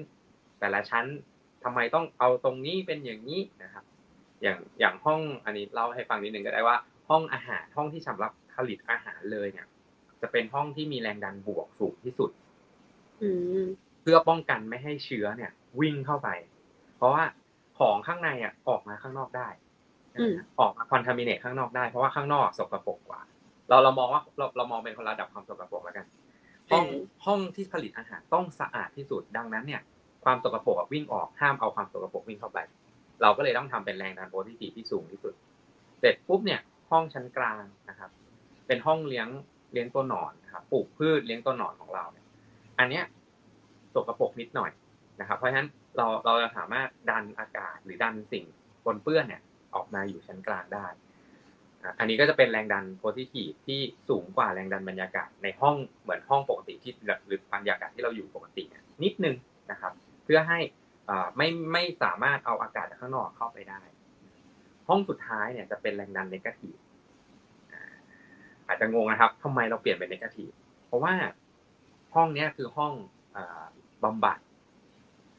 [0.61, 1.07] แต่ละชั้น
[1.65, 3.85] ทำไมต้องเอาตรงนี้เป็นอย่างนี้นะครับ
[4.43, 6.77] อย่างอย่างห้องอันนี้เล่าให้ฟังนิดนึงก็ได้ว่า
[7.09, 9.67] ห้องอาหารห้องที่สำหรับผลิตอาหารเลยเนี่ย
[10.21, 12.31] จะเป็นห้องที่มีแรงดันบวกสูงที่สุด
[14.03, 16.29] เพื่อป้องกันไม่ให้เชื้อเนี่ย วิ่งเข้าไป
[16.97, 17.25] เพราะว่า
[17.79, 19.49] ของข้างในอะออกมาข้างนอกได้
[20.61, 23.21] ออกมาคอนทามิเนตข้างนอกได้เพราะว่าข้างนอกสกปรกกว่า
[23.69, 26.07] เราเรามองว่าเราเรามองเป็นคนระดับความสกปรกแล้วกัน
[26.71, 26.85] ห้อง
[27.27, 29.83] ห้องที่ผลิตอาหารต้องสะอาดที่สุดดังนั้นเนี่ย
[30.25, 32.59] ความสกปรกวิ่งออกห้ามเอาความสกปรกวิ่งเข้าไป
[33.23, 35.35] เราก็เลยต้องทำเป็นแรงดันโพซิทีฟที่สูงที่สุด
[36.01, 36.61] เสร็จปุ๊บเนี่ย
[36.91, 38.11] ห้องชั้นกลางนะครับ
[38.67, 39.29] เป็นห้องเลี้ยง
[39.73, 42.27] เลี้ยงตัวหนอนนะครับปลูกพืชเลี้ยงตัวหนอนของเราเนี่ย
[42.79, 43.05] อันเนี้ย
[43.95, 44.71] สกปรกนิดหน่อย
[45.21, 48.45] นะครับ เพราะฉะนั้นเราเราจะสามารถดันอากาศหรือดันสิ่ง
[48.85, 49.43] ปนเปื้อนเนี่ย
[49.75, 50.87] ออกมาอยู่ชั้นกลางได้
[51.99, 56.93] อันนี้ก็จะเป็นแรงดันโพซิทีฟที่สูงกว่าแรงดันบรรยากาศในห้องเหมือนห้องปกติที่
[57.27, 58.65] หรือบรรยากาศที่เราอยู่ปกติ
[59.05, 59.37] นิดนึง
[59.71, 59.93] นะครับ
[60.25, 60.59] เพื่อให้
[61.37, 63.81] ไม่ไม่สามารถเอาอากาศจากข้างนอกเข้าไปได้
[64.89, 66.77] ห้องสุดท้ายเนี่ยจะเป็นแรงดันเนกาทีฟ
[68.67, 70.51] อาจจะงงนะครับทำไมเราเปลี่ยนเป็นเนกาทีฟ
[70.87, 71.15] เพราะว่า
[72.15, 72.93] ห้องนี้คือห้อง
[74.05, 74.39] บำบัด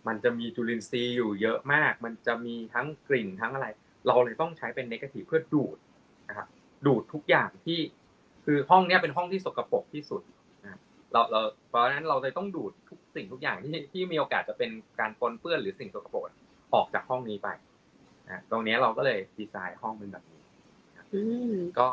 [0.08, 3.68] มันจะมีจุลินทรีย์อยู่เยอะมาก มันจะมีทั้งกลิ่นทั้งอะไร
[4.08, 5.78] เราเลยต้องใช้เป็นเนกาทีฟเพื่อดูด
[6.30, 6.48] นะครับ
[6.86, 7.80] ดูดทุกอย่างที่
[8.46, 10.22] คือห้องเนี้ยเป็นห้องที่สกปรกที่สุด
[10.64, 10.80] นะ
[11.12, 16.24] เราเราเพราะฉะนั้นเราเลยต้องดูดทุกสิ่งทุกอย่างที่ที่มีโอกาสจะเป็นการปนเปื้อนหรือสิ่งสกปรก
[16.74, 17.50] ออกจากห้องนี้ไป
[18.28, 20.42] นะตรงนี้เราก็เลยดีไซน์ห้องเป็นแบบนี้
[21.80, 21.88] ก็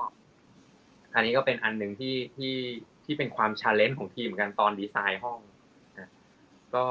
[1.14, 2.54] อันนี้ก็เป็นอันหนึ่งที่ที่
[3.04, 5.38] ที่เป็นความชาเลนจ์ของทีมเหมือนกันตอนดีไซน์ห้อง
[5.98, 6.10] นะ
[6.74, 6.84] ก็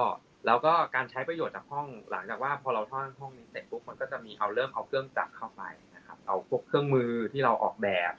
[0.46, 5.91] แล้วก็การใช้ประโยชน์จากห้องหลังจากว่าพอเราท่องห้องนี้เสร็จปุ๊บมันก็จะมีเอาเริ่มเอาเครื่องจักรเข้าไปนะครับ
[6.26, 8.14] เอาพวกเครื่องมือที่เราออกแบบ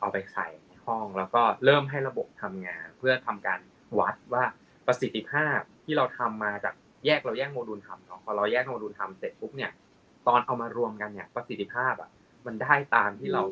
[0.00, 3.60] เอาไปใส่ในห้อง แล้วก็เริ่มให้ระบบทำงาน เพื่อทำการ
[3.98, 4.44] วัดว่า
[4.86, 6.74] ประสิทธิภาพที่เราทำมาจาก
[7.06, 9.70] แยกเราแยกโมดูลทำเนาะพอเราแยกโมดูลทำเสร็จปุ๊บเนี่ย
[10.26, 12.10] ตอนเอามารวมกันเนี่ย ประสิทธิภาพอะ
[12.46, 13.42] มันได้ตามที่เรา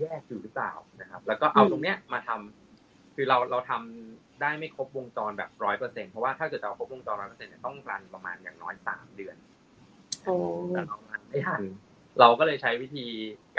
[0.00, 9.36] แยกอยู่หรือเปล่านะครับ แล้วก็เอาตรงเนี้ยมาทำคือเราเราทำได้ไม่ครบวงจรแบบร้อยเปอร์เซ็นเพราะว่าถ้าเกิดจะเอาครบวงจรร้อยเปอร์เซ็นเนี่ยต้อง run ประมาณอย่างน้อยสามเดือน
[10.74, 11.60] แต่เรา run ไม่ทัน
[12.20, 13.06] เราก็เลยใช้วิธี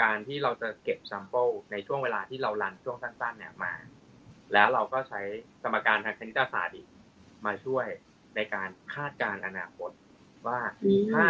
[0.02, 3.72] การที่เราจะเก็บ sample ในช่วงเวลาที่เรา run ช่วงสั้นๆเนี่ยมา
[4.52, 5.20] แล้วเราก็ใช้
[5.62, 6.86] สมการทางคณิตศาสตร์อีก
[7.46, 7.86] มาช่วย
[8.36, 9.90] ในการคาดการอนาคต
[10.46, 10.58] ว่า
[11.12, 11.24] ถ้า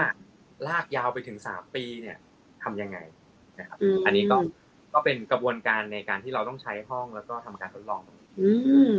[0.69, 2.17] ลากยาวไปถึงสามปีเนี่ย
[2.63, 2.99] ทํำยังไง
[3.59, 4.37] นะครับ อันนี้ก็
[4.95, 8.51] ก็เป็นกระบวนการในการที่เราต้องใช้ห้องแล้วก็ทำการทดลองตรงอื
[8.93, 8.95] ม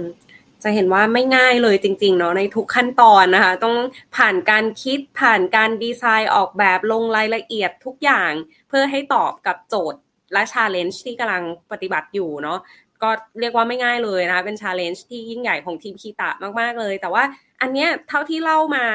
[0.64, 3.76] จะเห็นว่าไม่ง่ายเลยจริง ๆ เนาะในทุกขั้นตอนนะคะ ต้อง
[4.16, 8.32] ผ่านการคิดผ่านการดีไซน์ออกแบบลงรายละเอียดทุกอย่าง
[8.70, 9.99] เพื่อให้ตอบกับโจทย์
[10.34, 12.60] และ challenge ที่กำลังปฏิบัติอยู่เนาะ
[13.03, 16.30] ก็เรียกว่าไม่ง่ายเลยนะคะ เป็น challenge ที่ยิ่งใหญ่ของทีมคีตะ
[16.60, 17.24] มาก ๆ เลย แต่ว่า
[17.62, 18.86] อันเนี้ยเท่าที่เล่ามา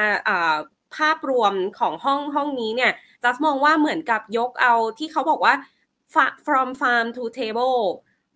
[0.97, 2.91] ภาพรวมของห้องห้องนี้เนี่ย
[3.23, 5.53] จัสมองว่าเหมือนกับยกเอาที่เขาบอกว่า
[6.45, 7.79] from farm to table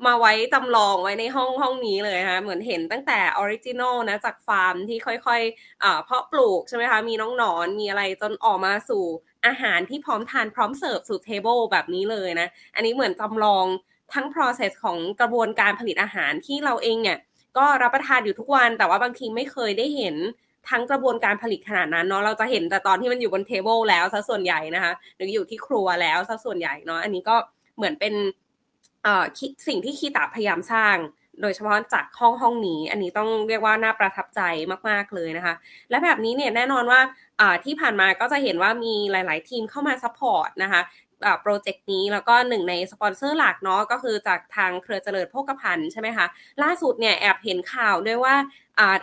[0.05, 9.03] มาไว้จำลองไว้ในห้องห้องนี้เลยนะคะเหมือนเห็นตั้งแต่ original นะจากฟาร์มที่ค่อยๆเพาะปลูกใช่ไหมคะ มีน้องหนอนมีอะไรจนออกมาสู่
[9.45, 13.65] อาหารที่พร้อมทานพร้อมเสิร์ฟสู่ table แบบนี้เลยนะ อันนี้เหมือนจำลอง
[14.13, 17.17] ทั้ง process ของกระบวนการผลิตอาหารที่เราเองเนี่ย
[17.57, 20.15] ก็รับประทานอยู่ทุกวัน แต่ว่าบางทีไม่เคยได้เห็น
[20.69, 27.35] ทั้งกระบวนการผลิตขนาดนั้นเนาะเราจะเห็นแต่ตอนที่มันอยู่บน table แล้วซะส่วนใหญ่นะคะหรืออยู่ที่ครัวแล้วซะส่วนใหญ่เนาะอันนี้ก็
[27.77, 28.13] เหมือนเป็น
[29.67, 30.95] สิ่งที่คีตะพยายามสร้าง
[31.41, 34.41] โดยเฉพาะจากห้องห้องนี้ อันนี้ต้องเรียกว่าน่าประทับใจ
[34.89, 35.55] มากๆเลยนะคะ
[35.89, 36.99] และแบบนี้เนี่ยแน่นอนว่า
[37.65, 40.81] ที่ผ่านมาก็จะเห็นว่ามีหลาย ๆ ทีมเข้ามา support นะคะ
[41.41, 46.25] project นี้แล้วก็หนึ่งในสปอนเซอร์หลักเนาะก็คือจากทางเครือเจริญโภคภัณฑ์ใช่ไหมคะ
[46.63, 48.35] ล่าสุดเนี่ยแอบเห็นข่าวด้วยว่า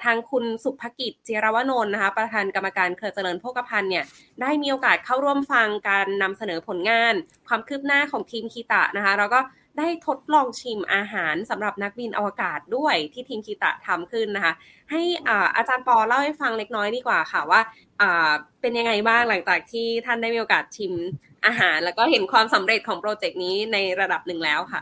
[0.04, 4.04] ทางคุณสุภกิตเจียรวนนท์นะคะ ประธานกรรมการเครือเจริญโภคภัณฑ์เนี่ย
[4.40, 7.14] ได้มีโอกาสเข้าร่วมฟังการนำเสนอผลงาน
[7.48, 9.40] ความคืบหน้าของทีมคีตะนะคะ แล้วก็
[9.78, 14.54] ได้ทดลองชิมอาหารสำหรับนักบินอวกาศด้วยที่ทีมคีตะทำขึ้นนะคะ
[14.90, 15.02] ให้
[15.56, 17.60] อาจารย์ปอเล่าให้ฟังเล็กน้อยดีกว่าค่ะว่า
[18.60, 20.92] เป็นยังไงบ้างหลังจากที่ท่านได้มีโอกาสชิม
[21.46, 24.80] อาหาร แล้วก็เห็นความสำเร็จของโปรเจกต์นี้ในระดับหนึ่งแล้วค่ะ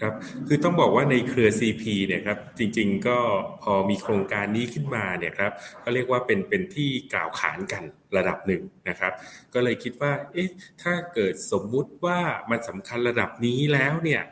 [0.00, 0.14] ครับ
[0.46, 3.18] คือต้องบอกว่าในเครือ CP เนี่ยครับ จริง ๆ ก็
[3.62, 5.52] พอมีโครงการนี้ขึ้นมาเนี่ยครับ
[5.84, 7.82] ก็เรียกว่าเป็นเป็นที่กล่าวขานกัน
[8.16, 9.12] ระดับหนึ่งนะครับ
[9.54, 10.50] ก็เลยคิดว่า เอ๊ะ
[10.82, 12.20] ถ้าเกิดสมมุติว่า
[12.50, 14.22] มันสำคัญระดับนี้แล้วเนี่ย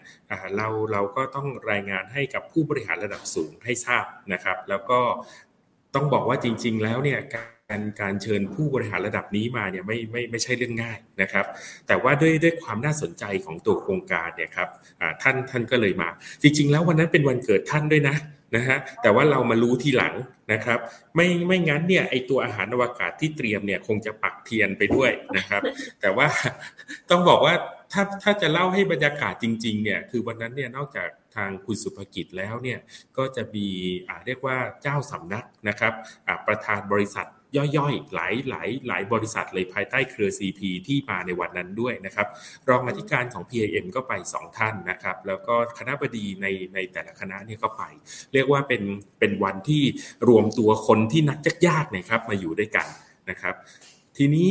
[0.56, 5.00] เราเราก็ต้องรายงานให้กับผู้บริหารระดับสูงให้ทราบนะครับ แล้วก็
[5.94, 7.55] ต้องบอกว่าจริง ๆ แล้วเนี่ยการ
[8.00, 11.46] การเชิญผู้บริหารระดับนี้มาเนี่ยไม่ไม่ไม่ใช่เรื่องง่ายนะครับ
[11.86, 14.68] แต่ว่าด้วยด้วยความน่าสนใจของตัวโครงการเนี่ยครับ
[15.22, 16.08] ท่านท่านก็เลยมา
[16.42, 18.16] จริง ๆ แล้ววันนั้นเป็นวันเกิดท่านด้วยนะ
[18.56, 20.14] นะฮะแต่ว่าเรามารู้ทีหลัง
[20.52, 20.78] นะครับ
[21.16, 25.62] ไม่ไม่งั้นเนี่ยไอตัวอาหารอวกาศที่เตรียมเนี่ยคงจะปักเทียนไปด้วยนะครับ
[26.00, 26.28] แต่ว่า
[27.10, 27.54] ต้องบอกว่า
[27.92, 32.78] ถ้าถ้าจะเล่าให้บรรยากาศจริง ๆ เนี่ยคือวันนั้นเนี่ยนอกจากทางคุณสุภกิจแล้วเนี่ย
[33.16, 33.66] ก็จะมี
[34.26, 35.92] เรียกว่าเจ้าสำนักนะครับ
[36.46, 42.26] ประธานบริษัท ย่อยๆ หลายหลายหลายบริษัทเลยภายใต้เครือ CP ที่มาในวันนั้นด้วยนะครับ
[42.68, 47.82] รองอธิการของ PIM ก็ไป 2 ท่านนะครับ แล้วก็คณะบดีในในแต่ละคณะเนี่ยก็ไป
[48.32, 48.82] เรียกว่าเป็น
[49.18, 49.82] เป็นวันที่
[50.28, 51.38] รวมตัวคนที่นัก
[51.68, 52.86] ยากๆเนี่ยครับมาอยู่ด้วยกัน
[53.30, 53.54] นะครับ
[54.16, 54.50] ทีนี้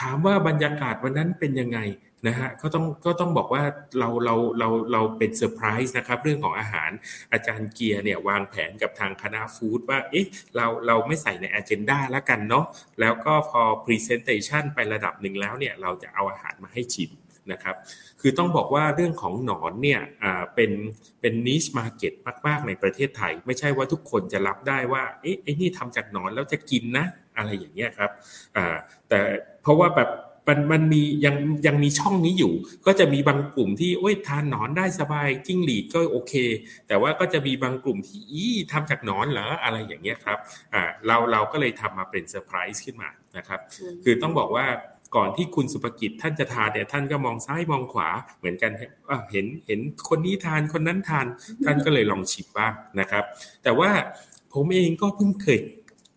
[0.00, 1.78] ถามว่าบรรยากาศวันนั้นเป็นยังไง
[2.26, 3.62] นะฮะก็ต้องก็ต้องบอกว่า
[3.98, 6.90] เราเราเราเราเป็นเซอร์ไพรส์นะครับเรื่องของอาหาร
[7.32, 12.66] อาจารย์เกียร์เนี่ยวางแผนกับทางคณะฟู้ดว่าเอ๊ะเราเราไม่ใส่ในอ g e n d a แล้วกันเนาะ
[13.00, 17.10] แล้วก็พอ Presentation ไประดับหนึ่งแล้วเนี่ยเราจะเอาอาหารมาให้ชิม
[17.52, 17.76] นะครับ
[18.20, 20.00] คือต้องบอกว่าเรื่องของหนอนเนี่ย
[20.54, 20.72] เป็น
[21.20, 22.12] เป็น niche market
[22.46, 27.06] มาก ๆ ในประเทศไทย ไม่ใช่ว่าทุกคนจะรับได้ว่า เอ๊ะไอ้นี่ทำจากหนอนแล้วจะกินนะ
[27.36, 28.10] อะไรอย่างเงี้ยครับ
[29.08, 29.20] แต่
[29.62, 30.10] เพราะว่าแบบ
[30.48, 31.36] มันมันมียัง
[31.66, 32.52] ยังมีช่องนี้อยู่
[32.86, 36.32] ก็จะมีบางกลุ่มที่โอ้ยทานหนอนได้สบายจิ้งหรีดก็โอเค
[36.88, 40.38] แต่ว่าก็จะมีบางกลุ่มที่อีทำจากหนอนเหรออะไรอย่างเงี้ยครับ
[40.74, 43.60] อ่าเราเราก็เลยทำมาเป็นเซอร์ไพรส์ขึ้นมานะครับ
[44.04, 44.66] คือต้องบอกว่า
[45.16, 48.72] ก่อนที่คุณสุภกิตท่านจะทานเนี่ยท่านก็มองซ้ายมองขวาเหมือนกัน
[49.32, 51.26] เห็นเห็นคนนี้ทานคนนั้นทาน
[51.64, 53.24] ท่านก็เลยลองชิมบ้างนะครับ
[53.62, 53.90] แต่ว่า
[54.52, 55.60] ผมเองก็เพิ่งเคย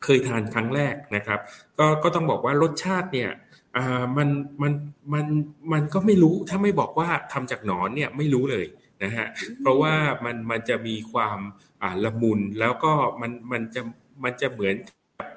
[0.03, 1.39] เคยทานครั้งแรกนะครับ
[1.80, 3.30] ก็ก็ต้องบอกว่ารสชาติเนี่ย
[3.78, 4.30] อ่ามัน
[4.61, 4.73] มัน
[5.13, 5.26] มัน
[5.73, 8.67] มันก็ไม่รู้ถ้าไม่บอกว่าทำจากหนอนเนี่ยไม่รู้เลย
[9.03, 9.28] นะฮะ
[9.61, 9.93] เพราะว่า
[10.26, 11.39] มันมันจะมีความ
[11.82, 13.82] อ่าละมุนแล้วก็มันมันจะ
[14.23, 14.76] มันจะเหมือน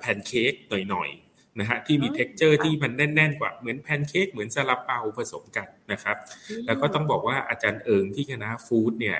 [0.00, 0.52] แพนเค้ก
[0.90, 1.10] หน่อย
[1.60, 6.16] นะฮะที่มี texture ที่มันแน่นๆกว่าเหมือนแพนเค้กเหมือนซาลาเปาผสมกันนะครับ
[6.66, 9.18] แล้วก็ต้องบอกว่าอาจารย์เอิงที่คณะ food เนี่ย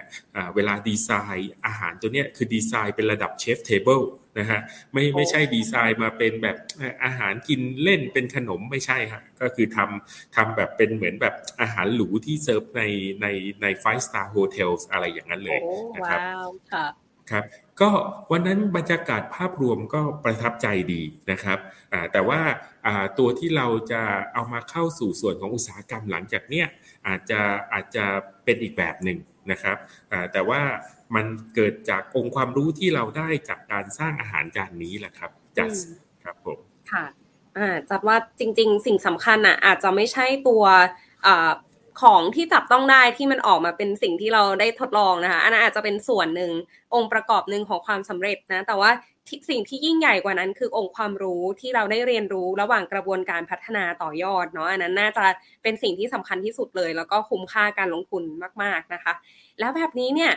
[0.55, 4.01] เวลาดีไซน์อาหารตัวเนี้ยคือดีไซน์เป็นระดับ chef's table
[4.39, 4.61] นะฮะ
[4.93, 6.57] ไม่ไม่ใช่ดีไซน์มาเป็นแบบ
[7.05, 12.83] อาหารกินเล่นเป็นขนมไม่ใช่ฮะก็คือทำทำแบบเป็นเหมือนแบบอาหารหรูที่เซิร์ฟใน
[13.23, 13.27] ใน
[13.63, 15.59] ใน five star hotel อะไรอย่างนั้นเลย
[15.97, 16.21] นะครับ
[17.31, 17.45] ครับ
[17.81, 17.91] ก็
[18.33, 21.59] วันนั้นบรรยากาศภาพรวมก็ประทับใจดีนะครับ
[22.13, 22.41] แต่ว่า
[23.19, 24.03] ตัวที่เราจะ
[24.35, 26.67] เอามาเข้าสู่ส่วนของอุตสาหกรรมหลังจากเนี้ย
[27.07, 27.41] อาจจะ
[27.73, 28.05] อาจจะ
[28.45, 29.19] เป็นอีกแบบหนึ่ง
[29.51, 29.77] นะครับ
[30.33, 30.63] แต่ว่า
[31.15, 35.77] มันเกิดจากองค์ความรู้ที่เราได้จากการสร้างอาหารจานนี้แหละครับจัส
[36.25, 36.59] ครับผม
[36.93, 37.05] ค่ะ
[37.91, 40.65] จัดว่าจริง ๆ สิ่งสำคัญอะอาจจะไม่ใช่ตัว
[42.03, 46.51] ของที่จับต้องได้ที่มันออกมาเป็นสิ่งที่เราได้ทดลองนะคะ อันนั้นอาจจะเป็นส่วนหนึ่ง
[46.95, 48.91] องค์ประกอบหนึ่งของความสำเร็จนะ แต่ว่า
[49.51, 55.25] สิ่งที่ยิ่งใหญ่กว่านั้นคือองค์ความรู้ที่เราได้เรียนรู้ระหว่างกระบวนการพัฒนาต่อยอดเนาะอันนั้นน่าจะ
[55.63, 58.23] เป็นสิ่งที่สำคัญที่สุดเลย แล้วก็คุ้มค่าการลงทุน
[58.63, 59.13] มาก ๆนะคะ
[59.61, 60.33] แล้วแบบนี้เนี่ย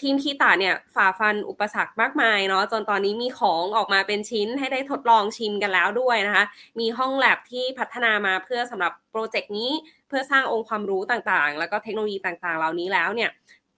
[0.00, 6.44] ทีมคีตาเนี่ยฝ่าฟันอุปสรรคมากมายเนาะจนตอนนี้มีของออกมาเป็นชิ้นให้ได้ทดลองชิมกันแล้วด้วยนะคะ
[6.80, 9.70] มีห้องแลบที่พัฒนามาเพื่อสำหรับโปรเจกต์นี้
[10.08, 13.30] เพื่อสร้างองค์ความรู้ต่างๆ แล้วก็เทคโนโลยีต่างๆ เหล่านี้แล้วเนี่ย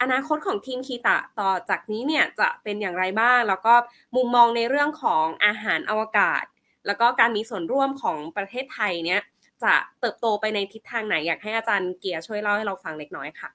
[0.03, 3.75] อนาคตของทีมคีตะต่อจากนี้เนี่ยจะเป็นอย่างไรบ้าง แล้วก็
[4.17, 6.45] มุมมองในเรื่องของอาหารอวกาศ
[6.87, 9.21] แล้วก็การมีส่วนร่วมของประเทศไทยเนี่ย
[9.65, 13.51] จะเติบโตไปในทิศทางไหนอยากให้อาจารย์เกียร์ช่วยเล่าให้เราฟังเล็กน้อยค่ะ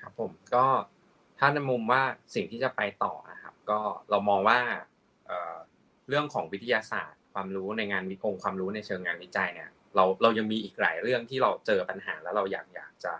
[0.00, 0.64] ครับผมก็
[1.38, 2.02] ถ้าในมุมว่า
[2.34, 3.80] สิ่งที่จะไปต่อนะครับ ก็
[4.10, 4.58] เรามองว่า
[6.08, 13.12] เรื่องของวิทยาศาสตร์ ความรู้ในงานวิองความรู้ในเชิงงานวิจัยเนี่ย เราเรายังมีอีกหลายเรื่องที่เราเจอปัญหาแล้วเราอยากอยากจะ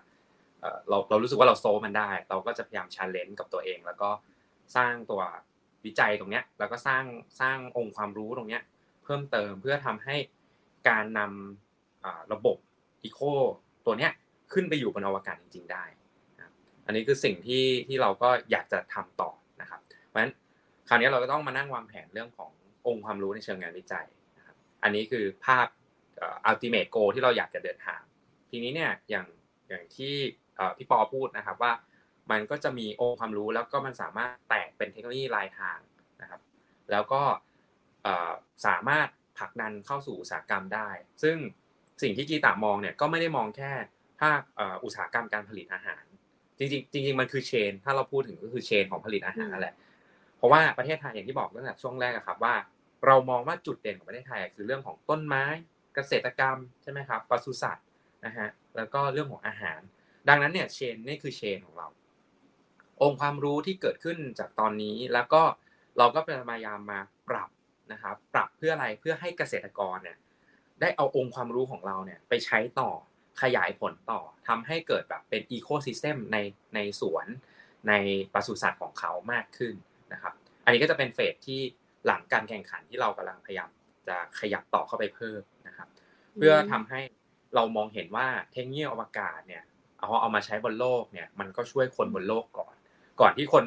[0.89, 4.11] เราเรารู้สึกว่าเราโซมันได้ เราก็จะพยายามชาเลนจ์กับตัวเอง แล้วก็
[4.77, 5.23] สร้างตัว
[5.85, 7.05] วิจัยตรงเนี้ยแล้วก็สร้าง
[7.41, 8.62] สร้างองค์ความรู้ตรงเนี้ย
[9.05, 10.17] เพิ่มเติมเพื่อทำให้
[10.89, 12.57] การนำระบบ
[13.05, 13.21] อีโค
[13.87, 14.12] ตัวเนี้ย
[14.53, 15.85] ขึ้นไปอยู่บนอวกาศจริง ๆ ได้
[16.87, 19.30] อันนี้คือสิ่งที่ที่เราก็อยากจะทำต่อ
[19.61, 20.32] นะครับ เพราะฉะนั้น
[20.89, 22.51] คราวนี้เราก็ต้องมานั่งวางแผนเรื่องของ
[22.87, 24.07] องค์ความรู้ในเชิงงานวิจัย
[24.39, 25.66] นะครับอันนี้คือภาพ
[26.47, 28.01] อัลติเมทโกที่เราอยากจะเดินทาง
[28.51, 29.26] ทีนี้เนี่ยอย่าง
[29.68, 30.14] อย่างที่
[30.76, 31.72] พี่ปอพูดนะครับว่า
[32.30, 35.78] มันก็จะมีองค์ความรู้แล้วก็มันสามารถแตกเป็นเทคโนโลยีลายทาง
[36.22, 36.41] นะครับ
[36.91, 37.22] แล้วก็
[38.66, 39.09] สามารถ
[39.39, 40.89] ผลักดันเข้าสู่อุตสาหกรรมได้
[41.22, 41.37] ซึ่ง
[42.03, 43.72] สิ่งที่กีตามองเนี่ยก็ไม่ได้มองแค่
[44.20, 44.41] ภาค
[44.84, 46.05] อุตสาหกรรมการผลิตอาหาร
[46.59, 49.75] จริงๆจริงๆมันคือเชน ถ้าเราพูดถึงก็คือเชนของผลิตอาหารนั่นแหละ
[50.37, 52.55] เพราะว่าประเทศไทยอย่างที่บอกตั้งแต่ช่วงแรกครับว่า
[53.07, 55.45] เรามองว่าจุดเด่นของประเทศไทยคือเรื่องของต้นไม้
[55.95, 57.87] เกษตรกรรมใช่ไหมครับปศุสัตว์
[58.27, 59.81] นะฮะแล้วก็เรื่องของอาหาร
[60.29, 61.89] ดังนั้นเนี่ยเชนนี่คือเชนของเรา
[63.03, 65.43] องค์ความรู้ที่เกิดขึ้นจากตอนนี้แล้วก็
[65.99, 67.51] เราก็พยายามมาปรับ
[67.93, 70.19] นะครับปรับเพื่ออะไรเพื่อให้เกษตรกรเนี่ย
[70.81, 72.91] ได้เอาองค์ความรู้ของเราเนี่ยไปใช้ต่อ
[73.43, 76.39] ขยายผลต่อทำให้เกิดแบบเป็นอีโคซิสเต็มใน
[76.74, 77.26] ในสวน
[77.89, 77.93] ใน
[78.34, 79.74] ปศุสัตว์ของเขามากขึ้น
[80.12, 80.34] นะครับ
[80.64, 81.61] อันนี้ก็จะเป็นเฟสที่
[82.07, 83.70] หลังการแข่งขันที่เรากำลังพยายาม
[84.09, 85.89] จะขยับต่อเข้าไปเพิ่มนะครับ
[86.37, 87.01] เพื่อทำให้
[87.55, 89.62] เรามองเห็นว่าเทคโนโลยีอวกาศเนี่ย
[89.99, 92.74] เอาเอามาใช้บนโลกเนี่ยมันก็ช่วยคนบนโลกก่อน
[93.20, 93.64] ก่อนที่คน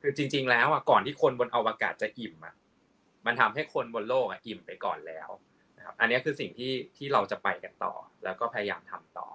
[0.00, 2.54] คือจริง ๆ แล้วอะก่อนที่คนบนอวกาศจะอิ่มอะ
[3.26, 5.28] มันทำให้คนบนโลกอะอิ่มไปก่อนแล้ว
[5.84, 7.92] นะครับอันนี้คือสิ่งที่ที่เราจะไปกันต่อ
[8.24, 9.26] แล้วก็พยายามทำต่อ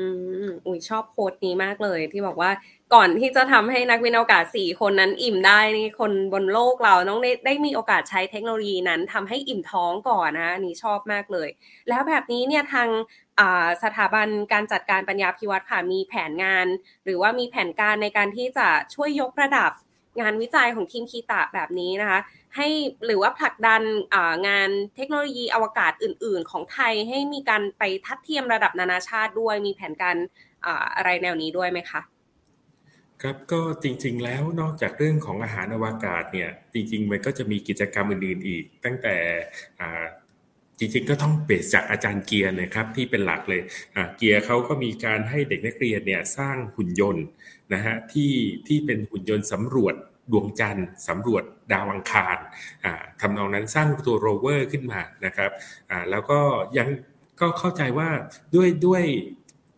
[0.00, 0.08] อื
[0.46, 2.50] มอุ้ยชอบโค้ดนี้มากเลย ที่บอกว่า
[2.94, 11.48] ก่อนที่จะทำให้นักวินอวกาศสี่คนนั้นอิ่มได้นี่คนบนโลกเราต้องได้ได้มีโอกาสใช้เทคโนโลยีนั้นทำให้อิ่มท้องก่อนนะนี่ชอบมากเลย
[11.88, 12.88] แล้วแบบนี้เนี่ยทาง
[13.82, 16.66] สถาบันการจัดการปัญญาพิวัตรค่ะมีแผนงาน
[17.04, 19.70] หรือว่ามีแผนการในการที่จะช่วยยกระดับ
[20.20, 22.20] งานวิจัยของทีมคีตะแบบนี้นะคะ
[22.56, 22.68] ให้
[23.06, 23.82] หรือว่าผลักดัน
[24.48, 30.16] งานเทคโนโลยีอวกาศอื่น ๆ ของไทยให้มีการไปทัดเทียมระดับนานาชาติด้วย มีแผนการ
[30.96, 32.00] อะไรแนวนี้ด้วยไหมคะ
[33.22, 39.16] ครับก็จริงๆแล้วนอกจากเรื่องของอาหารอวกาศเนี่ยจริงๆมันก็จะมีกิจกรรมอื่นๆอีก ตั้งแต่
[40.78, 43.62] จริงๆก็ต้อง base จากอาจารย์เกียร์นะครับที่เป็นหลักเลย
[44.16, 47.26] เกียร์เขาก็มีการให้เด็กนักเรียนเนี่ยสร้างหุ่นยนต์
[47.74, 48.32] นะฮะที่
[48.66, 49.94] ที่เป็นหุ่นยนต์สำรวจ
[50.32, 52.36] ดวงจันทร์สำรวจดาวอังคาร
[53.20, 55.50] ทำนองนั้นสร้างตัวโรเวอร์ขึ้นมานะครับ
[56.10, 56.40] แล้วก็
[56.78, 56.88] ยัง
[57.40, 58.08] ก็เข้าใจว่า
[58.54, 59.04] ด้วยด้วย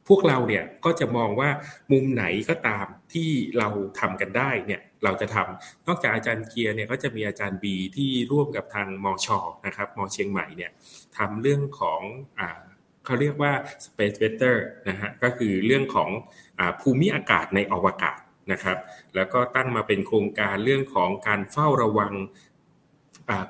[0.09, 1.51] พวกเราเนี่ยก็จะมองว่า
[1.93, 3.69] มุมไหนก็ตามที่เรา
[4.01, 10.71] ทำกันได้เนี่ยเราจะทำนอกจากอาจารย์เกียร์เนี่ยก็จะมีอาจารย์บีที่ร่วมกับทางมอชอนะครับมอเชียงใหม่เนี่ย
[11.19, 12.01] ทำเรื่องของ
[12.39, 12.61] อ่า
[13.05, 13.53] เขาเรียกว่า
[13.85, 14.57] space weather
[14.89, 16.11] นะฮะก็คือเรื่องของ
[16.59, 18.19] อภูมิอากาศในอวกาศ
[18.53, 18.79] นะครับ
[19.15, 22.13] แล้วก็ตั้งมาเป็นโครงการเรื่องของการเฝ้าระวัง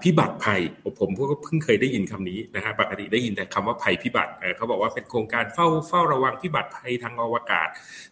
[0.03, 0.61] พิบัติภัย
[1.01, 7.69] ผมก็เพิ่งเคยได้ยินคำนี้นะฮะปกติได้ยินแต่คำว่าภัยพิบัติเขาบอกว่าเป็นโครงการเฝ้าเฝ้าระวังพิบัติภัยทางอวกาศ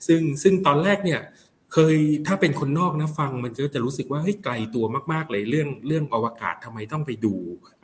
[0.07, 1.21] ซึ่งซึ่งตอนแรกเนี่ย
[1.77, 1.97] เคย
[2.27, 7.35] ถ้าเป็นคนนอกนะฟังมันก็จะรู้สึกว่าเฮ้ยไกลตัวมากๆเลยเรื่องเรื่องอวกาศทำไมต้องไปดู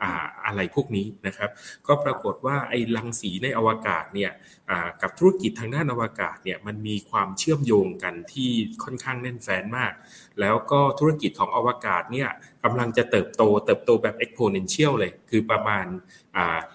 [0.01, 0.11] อ่า
[0.45, 1.49] อะไรพวกนี้นะครับ
[1.87, 4.31] ก็ปรากฏว่าไอ้รังสีในอวกาศเนี่ย
[4.69, 8.51] อ่ากับธุรกิจทางด้านอวกาศเนี่ยมันมีความเชื่อมโยงกันที่
[8.83, 9.93] ค่อนข้างแน่นแฟ้นมาก
[10.39, 12.29] แล้วก็ธุรกิจของอวกาศเนี่ย
[12.63, 15.85] กำลังจะเติบโตเติบโตแบบ exponential เลย คือประมาณ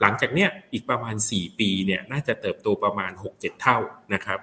[0.01, 3.79] หลังจากเนี้ยอีกประมาณ 4 ปีเนี่ยน่าจะเติบโตประมาณ 6-7 เท่า
[4.15, 4.41] นะครับ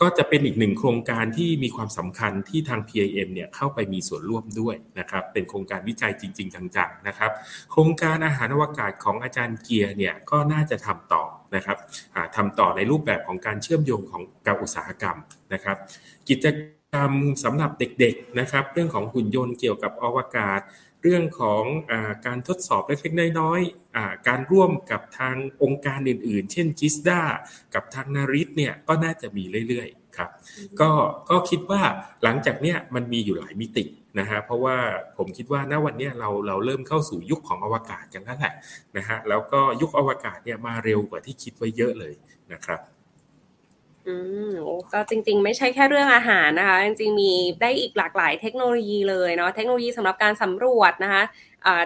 [0.00, 7.30] ก็จะเป็นอีกหนึ่งโครงการที่มีความสำคัญที่ทาง PIM เนี่ยเข้าไปมีส่วนร่วมด้วยนะครับ เป็นโครงการวิจัยจริง ๆ จังๆนะครับ
[7.72, 11.24] โครงการอาหารอวกาศของอาจารย์เกียร์เนี่ยก็น่าจะทำต่อ
[11.54, 11.78] นะครับ
[12.36, 15.16] ทำต่อในรูปแบบของการเชื่อมโยงของการอุตสาหกรรม
[15.52, 15.76] นะครับ
[16.28, 16.46] กิจ
[16.92, 17.12] กรรม
[17.44, 20.60] สำหรับเด็กๆนะครับ เรื่องของหุ่นยนต์เกี่ยวกับอวกาศ
[21.02, 21.92] เรื่องของอ
[22.26, 27.20] การทดสอบเล็กๆน้อยๆการร่วมกับทางองค์การอื่นๆ เช่นจิสดา
[27.74, 30.30] กับทางนาริสเนี่ยก็น่าจะมีเรื่อยๆครับ
[30.80, 30.90] ก็
[31.30, 31.82] ก็คิดว่า
[32.22, 33.84] หลังจากเนี้ยมันมีอยู่หลายมิติ
[34.18, 34.76] นะฮะเพราะว่า
[35.16, 38.54] ผมคิดว่าณวันนี้เราเราเริ่มเข้าสู่ยุคของอวกาศกันแล้วแหละ
[38.96, 42.14] นะฮะแล้วก็ยุคอวกาศเนี่ยมาเร็วกว่าที่คิดไว้เยอะเลย
[42.52, 42.80] นะครับ
[44.08, 44.14] อื
[44.50, 44.52] ม
[44.92, 47.32] ก็จริง ๆ ไม่ใช่แค่เรื่องอาหารนะคะ จริง ๆ มี
[47.62, 51.22] ได้อีกหลากหลายเทคโนโลยีเลยเนาะเทคโนโลยีสำหรับการสำรวจนะคะ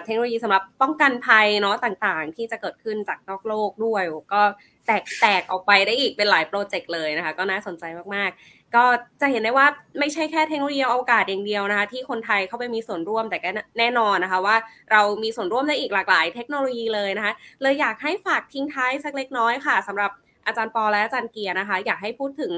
[0.05, 4.03] เทคโนโลยีสำหรับป้องกันภัยเนาะต่างๆ ที่จะเกิดขึ้นจากนอกโลกด้วย
[4.33, 4.41] ก็
[4.87, 7.83] แตกแตกออกไปได้อีกเป็นหลายโปรเจกต์เลยนะคะ ก็น่าสนใจ
[8.15, 8.85] มากๆ ก็
[9.21, 9.67] จะเห็นได้ว่า
[9.99, 13.49] ไม่ใช่แค่เทคโนโลยีอวกาศอย่างเดียวนะคะ ที่คนไทยเข้าไปมีส่วนร่วมแต่ก็
[13.79, 14.55] แน่นอนนะคะ ว่า
[14.91, 20.11] เรามีส่วนร่วมในอีกหลากหลาย เทคโนโลยีเลยนะคะเลยอยากให้ฝากทิ้งท้ายสักเล็กน้อยค่ะสำหรับ
[20.45, 22.53] อาจารย์ปอและอาจารย์เกียร์นะคะ อยากให้พูดถึง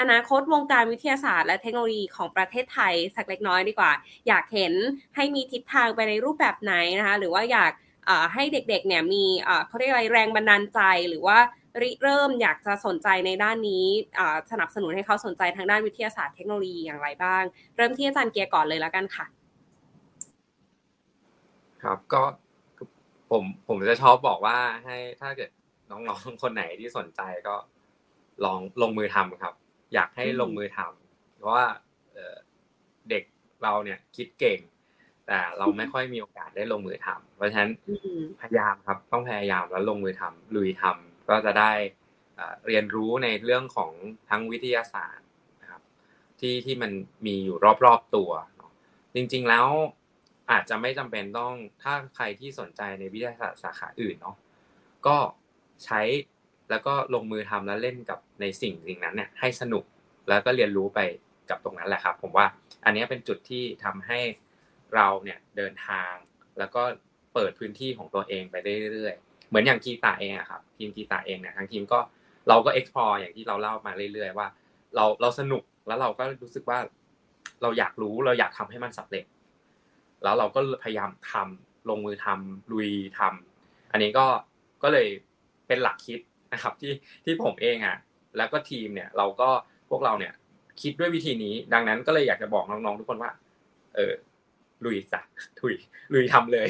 [0.00, 3.92] อนาคตวงการวิทยาศาสตร์ และเทคโนโลยีของประเทศไทยสักเล็กน้อยดีกว่า
[4.28, 4.72] อยากเห็น
[5.16, 7.72] ให้มีทิศทางไปในรูปแบบไหนนะคะ หรือว่าอยาก
[8.34, 9.24] ให้เด็กๆเนี่ยมี
[9.66, 11.38] เขาเรียกอะไรแรงบันดาลใจหรือว่า
[11.80, 13.84] ริเริ่มอยากจะสนใจในด้านนี้
[14.50, 17.42] สนับสนุนให้เขาสนใจทางด้านวิทยาศาสตร์เทคโนโลยีอย่างไรบ้าง
[17.76, 19.26] เริ่มที่อาจารย์เกียร์ก่อนเลยแล้วกันค่ะ
[21.82, 22.22] ครับก็
[23.30, 25.50] ผมผมจะชอบบอกว่าให้ถ้าเกิด
[25.90, 27.56] น้องๆคนไหนที่สนใจก็
[28.44, 29.54] ลองลงมือทำครับ
[29.94, 31.66] อยากให้ลงมือทำเพราะว่า
[33.10, 33.24] เด็ก
[33.62, 34.60] เราเนี่ยคิดเก่ง
[35.26, 37.70] แต่เราไม่ค่อยมีโอกาสได้ลงมือทำเพราะฉะนั้น
[38.40, 41.72] พยายามครับ ต้องพยายามแล้วลงมือทำลุยทำก็จะได้
[42.66, 43.92] เรียนรู้ในเรื่องของ
[44.30, 45.26] ทั้งวิทยาศาสตร์
[45.62, 45.82] นะครับ
[46.40, 46.92] ที่ที่มัน
[47.26, 48.30] มีอยู่รอบๆตัว
[49.14, 49.66] จริง ๆแล้ว
[50.50, 54.36] อาจจะไม่จำเป็นต้องถ้าใครที่สนใจในวิทยาศาสตร์สาขาอื่นเนาะ
[55.06, 55.16] ก็
[55.84, 56.00] ใช้
[56.70, 59.84] แล้วก็ลงมือทำแล้วเล่นกับในสิ่งสิ่งนั้นเนี่ยให้สนุก
[60.28, 60.98] แล้วก็เรียนรู้ไป
[61.50, 62.46] กับตรงนั้นแหละครับ ผมว่า
[62.84, 64.20] อันนี้เป็นจุดที่ทำให้
[64.94, 66.12] เราเนี่ยเดินทาง
[66.58, 66.82] แล้วก็
[67.34, 68.56] เปิดพื้นที่ของตัวเองไป
[68.92, 71.98] เรื่อยๆเหมือนอย่างกีตาเองอะครับทีมกีตาเองเนี่ยทางทีมก็
[72.48, 74.46] เราก็ explore อย่างที่เราเล่ามาเรื่อยๆว่า
[74.94, 76.78] เราเราสนุกแล้วเราก็รู้สึกว่า
[77.62, 79.24] เราอยากรู้เราอยากทำให้มันสำเร็จ
[80.22, 84.26] แล้วเราก็พยายามทำลงมือทำลุยทำอันนี้ก็
[84.82, 85.08] ก็เลย
[85.68, 86.20] เป็นหลักคิด
[86.52, 86.92] นะครับที่
[87.24, 87.96] ที่ผมเองอะ
[88.36, 89.48] แล้วก็ทีมเนี่ยเราก็
[89.90, 90.32] พวกเราเนี่ย
[90.82, 93.32] คิดด้วยวิธีนี้ ดังนั้นก็เลยอยากจะบอกน้องๆทุกคนว่า
[93.96, 94.12] เออ
[94.84, 95.20] ลุยจ้ะ
[95.60, 95.74] ถุย
[96.12, 96.68] ลุยทำเลย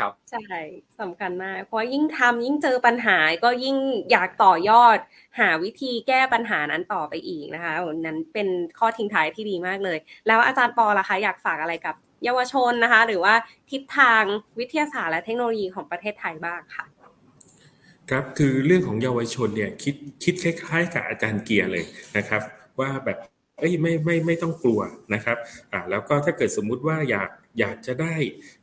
[0.00, 0.58] ครับใช่
[1.00, 3.76] สำคัญมาก เพราะยิ่งทำยิ่งเจอปัญหาก็ยิ่ง
[4.10, 4.98] อยากต่อยอด
[5.40, 13.34] หาวิธีแก้ปัญหานั้นต่อไปอีกนะคะนั้นเป็นข้อทิ้งท้ายที่ดีมากเลย แล้วอาจารย์ปอล่ะคะ อยากฝากอะไรกับเยาวชนนะคะ หรือว่า
[13.70, 14.22] ทิศทาง
[14.58, 16.84] วิทยาศาสตร์และเทคโนโลยีของประเทศไทยบ้างค่ะ
[18.12, 19.94] ครับคือเรื่องของเยาวชนเนี่ยคิด
[20.24, 21.84] คิดคล้ายๆกับอาจารย์เกียร์เลย
[22.16, 22.42] นะครับ
[22.80, 23.18] ว่าแบบ
[23.58, 24.80] เอ้ยไม่ไม่ไม่ต้องกลัว
[25.14, 25.36] นะครับ
[25.72, 28.14] อ่าแล้วก็ถ้าเกิดสมมุติว่าอยากอยากจะได้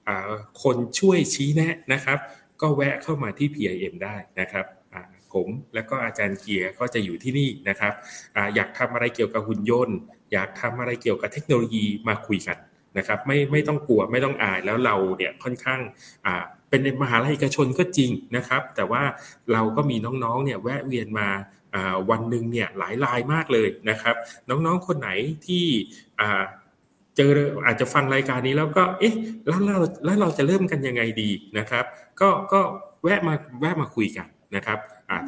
[0.07, 0.31] อ่า
[0.63, 2.17] คนช่วยชี้แนะนะครับ
[2.61, 5.01] ก็แวะเข้ามาที่ PIM ได้นะครับอ่า
[5.33, 7.93] ผมแล้วก็อาจารย์เกียร์ก็จะอยู่ที่นี่นะครับ
[8.35, 9.97] อ่าอยากทำอะไรเกี่ยวกับหุ่นยนต์
[10.33, 12.57] อยากทำอะไรเกี่ยวกับเทคโนโลยีมาคุยกัน
[12.97, 15.79] นะครับไม่ไม่ต้องกลัวไม่ต้องอายแล้วเราเนี่ยค่อนข้าง
[16.27, 19.03] อ่า เป็นมหาลัยเอกชนก็จริงนะครับ แต่ว่า
[19.53, 21.27] เราก็มีน้องๆเนี่ยแวะเวียนมา
[22.09, 24.15] วันหนึ่งเนี่ยหลายรายมากเลยนะครับ
[24.49, 25.09] น้องๆคนไหน
[25.45, 25.65] ที่
[27.17, 27.31] เจอ
[27.65, 29.15] อาจจะฟังรายการนี้แล้วก็เอ๊ะ
[29.47, 31.85] แล้วเราแล้วเราจะเริ่มกันยังไงดีนะครับ
[32.21, 32.61] ก็ก็
[33.03, 34.79] แวะมาแวะมาคุยกันนะครับ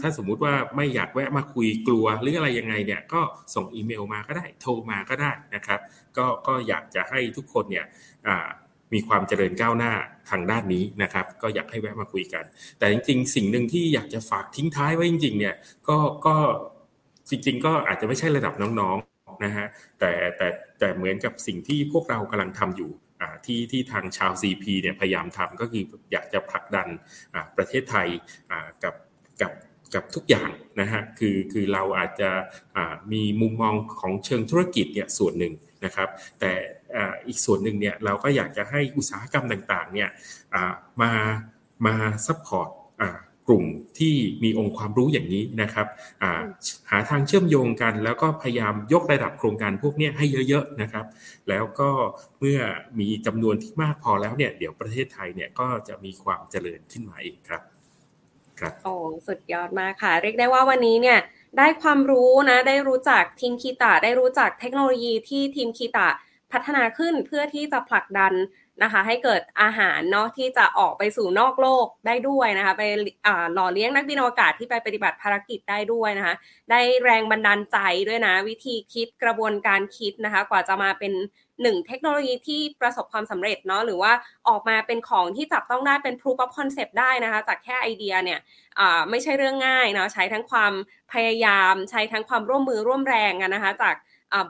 [0.01, 3.21] ถ้าสมมุติว่าไม่อยากแวะมาคุยกลัวหรืออะไรยังไงเนี่ยก็
[3.55, 5.79] ส่งอีเมลมาก็ได้โทรมาก็ได้นะครับ
[6.17, 7.85] ก็ก็อยากจะให้ทุกคนเนี่ย
[8.93, 9.93] มีความเจริญก้าวหน้า
[10.29, 12.43] ทางด้านนี้นะครับ ก็อยากให้แวะมาคุยกัน
[12.79, 15.55] แต่จริงๆ สิ่งหนึ่งที่อยากจะฝากทิ้งท้ายไว้จริง ๆ เนี่ย
[15.89, 16.35] ก็ก็
[17.29, 19.67] จริง ๆ ก็อาจจะไม่ใช่ระดับน้องๆนะฮะ
[19.99, 20.47] แต่แต่
[20.79, 22.91] แต่เหมือนกับสิ่งที่พวกเรากำลังทำอยู่
[23.45, 26.87] ที่ที่ทางชาว CP เนี่ยพยายามทำก็คืออยากจะผลักดัน
[27.57, 28.07] ประเทศไทย
[28.83, 28.95] กับ
[29.41, 29.51] กับ
[29.93, 30.49] กับทุกอย่าง
[30.81, 32.29] นะฮะคือคือเราอาจจะ
[33.13, 35.53] มีมุมมองของเชิงธุรกิจเนี่ยส่วนหนึ่ง
[35.85, 36.51] นะครับ แต่
[37.27, 40.09] อีกส่วนหนึ่งเนี่ยเราก็อยากจะให้อุตสาหกรรมต่างๆเนี่ย
[41.01, 41.11] มา
[41.85, 41.95] มา
[42.27, 42.69] support
[43.47, 43.65] กลุ่ม
[43.99, 45.87] ที่มีองค์ความรู้อย่างนี้นะครับ
[46.89, 51.05] หาทางเชื่อมโยงกัน แล้วก็พยายามยกระดับโครงการพวกนี้ให้เยอะๆนะครับ
[51.49, 51.89] แล้วก็
[52.39, 52.59] เมื่อ
[52.99, 57.61] มีจำนวนที่มากพอแล้วเนี่ยเดี๋ยวประเทศไทยเนี่ยก็จะมีความเจริญขึ้นมาอีกครับ
[58.59, 58.95] ครับโอ้
[59.27, 61.19] สุดยอดมากค่ะ เรียกได้ว่าวันนี้เนี่ย
[61.57, 66.07] ได้ความรู้นะ ได้รู้จักทีมคีตะได้รู้จักเทคโนโลยีที่ทีมคีตะ
[66.53, 68.33] พัฒนาขึ้นเพื่อที่จะผลักดัน
[68.83, 72.83] นะคะ ให้เกิดอาหารเนาะที่จะออกไปสู่นอกโลกได้ด้วยนะคะ ไป
[73.53, 76.35] หล่อเลี้ยงนักบินอวกาศที่ไปปฏิบัติภารกิจได้ด้วยนะคะ
[76.71, 77.77] ได้แรงบันดาลใจ
[78.07, 81.13] ด้วยนะ วิธีคิดกระบวนการคิดนะคะ กว่าจะมาเป็น
[81.61, 84.11] หนึ่งเทคโนโลยีที่ประสบความสำเร็จเนาะหรือว่า
[84.47, 88.39] ออกมาเป็นของที่จับต้องได้เป็น proof of concept ได้นะคะ จากแค่ไอเดียเนี่ย
[89.09, 90.73] ไม่ใช่เรื่องง่ายเนาะใช้ทั้งความ
[91.13, 93.95] พยายาม ใช้ทั้งความร่วมมือร่วมแรงนะคะจาก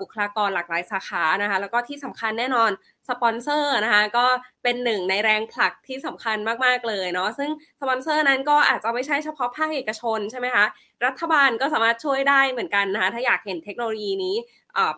[0.01, 2.71] บุคลากรหลากหลายสาขานะคะ แล้วก็ที่สำคัญแน่นอน
[3.09, 4.25] สปอนเซอร์นะคะก็
[4.63, 7.49] เป็นหนึ่งในแรงผลักที่สำคัญมากๆเลยเนาะซึ่ง
[7.81, 10.65] สปอนเซอร์นั้นก็อาจจะไม่ใช่เฉพาะภาคเอกชนใช่ไหมคะ
[11.05, 14.35] รัฐบาลก็สามารถช่วยได้เหมือนกันนะคะถ้าอยากเห็นเทคโนโลยีนี้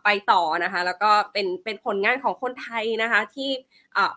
[0.03, 3.49] ไปต่อนะคะแล้วก็เป็นเป็นผลงานของคนไทยนะคะที่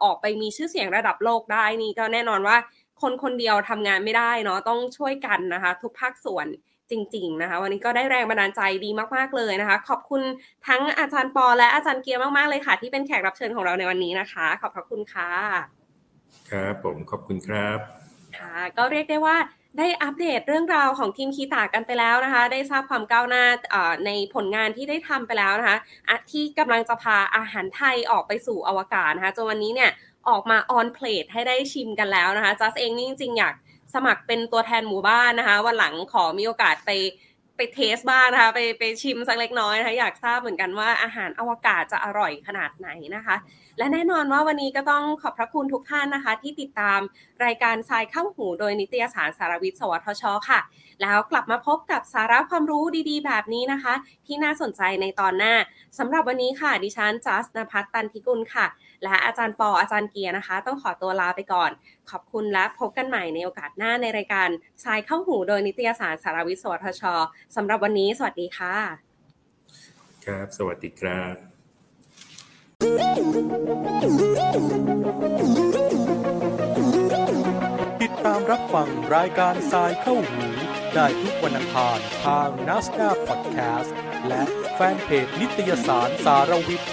[0.03, 2.57] ออกไปมีชื่อเสียงระดับโลกได้นี่ก็แน่นอนว่า
[3.03, 6.47] คนคนเดียวทำงานไม่ได้เนาะต้องช่วยกันนะคะ ทุกภาคส่วน
[6.91, 10.23] จริง ๆ นะคะ วันนี้ก็ได้แรงบันดาลใจดีมากๆเลยนะคะ ขอบคุณ
[10.69, 15.31] ทั้งอาจารย์ปอและอาจารย์เกียร์มากๆเลยค่ะ ที่เป็นแขกรับเชิญของเราในวันนี้นะคะ ขอบพระคุณค่ะ
[16.51, 17.79] ครับผมขอบคุณครับ
[18.39, 19.37] ค่ะก็เรียกได้ว่า
[19.79, 23.45] ได้อัปเดตเรื่องราวของทีมคีตากันไปแล้วนะคะ ได้ทราบความก้าวหน้า
[24.07, 25.79] ในผลงานที่ได้ทำไปแล้วนะคะ
[26.31, 29.91] ที่กำลังจะพาอาหารไทยออกไปสู่อวกาศนะคะจนวันนี้เนี่ย
[30.29, 33.55] ออกมาออนเพลทให้ได้ชิมกันแล้วนะคะจัสเองนี่จริงๆอยาก
[33.97, 36.91] สมัครเป็นตัวแทนหมู่บ้านนะคะ วันหลังขอมีโอกาสไป
[37.57, 43.37] ไปเทสบ้างนะคะไปไปชิมสักเล็กน้อยนะคะอยากทราบเหมือนกันว่าอาหารอวกาศจะอร่อยขนาดไหนนะคะ
[43.79, 47.01] และแน่นอนว่าวันนี้ก็ต้องขอบพระคุณทุกท่านนะคะ ที่ติดตาม
[47.45, 50.61] รายการทรายเข้าหูโดยนิตยสารสารวิทย์สวทช ค่ะ
[51.03, 53.95] แล้วกลับมาพบกับสาระความรู้ดีๆ แบบนี้นะคะ
[54.27, 55.55] ที่น่าสนใจในตอนหน้า
[55.99, 58.67] สำหรับวันนี้ค่ะ ดิฉันจัสนภัทรตันทิกุลค่ะ
[59.07, 61.71] และอาจารย์ปออาจารย์เกียร์นะคะ ต้องขอตัวลาไปก่อน
[62.11, 64.49] ขอบคุณและพบกันใหม่ในโอกาสหน้าในรายการ
[64.85, 67.03] สายเข้าหูโดยนิตยสารสารวิศวทช
[67.57, 68.75] สำหรับวันนี้ สวัสดีค่ะ
[70.27, 71.35] ครับ สวัสดีครับ
[78.03, 80.47] ติดตามรับฟังรายการสายเข้าหู
[80.95, 83.95] ได้ทุกวันอังคารทางนัสดาพอดแคสต์
[84.29, 84.43] และ
[84.75, 86.91] แฟนเพจนิตยสารสารวิทย์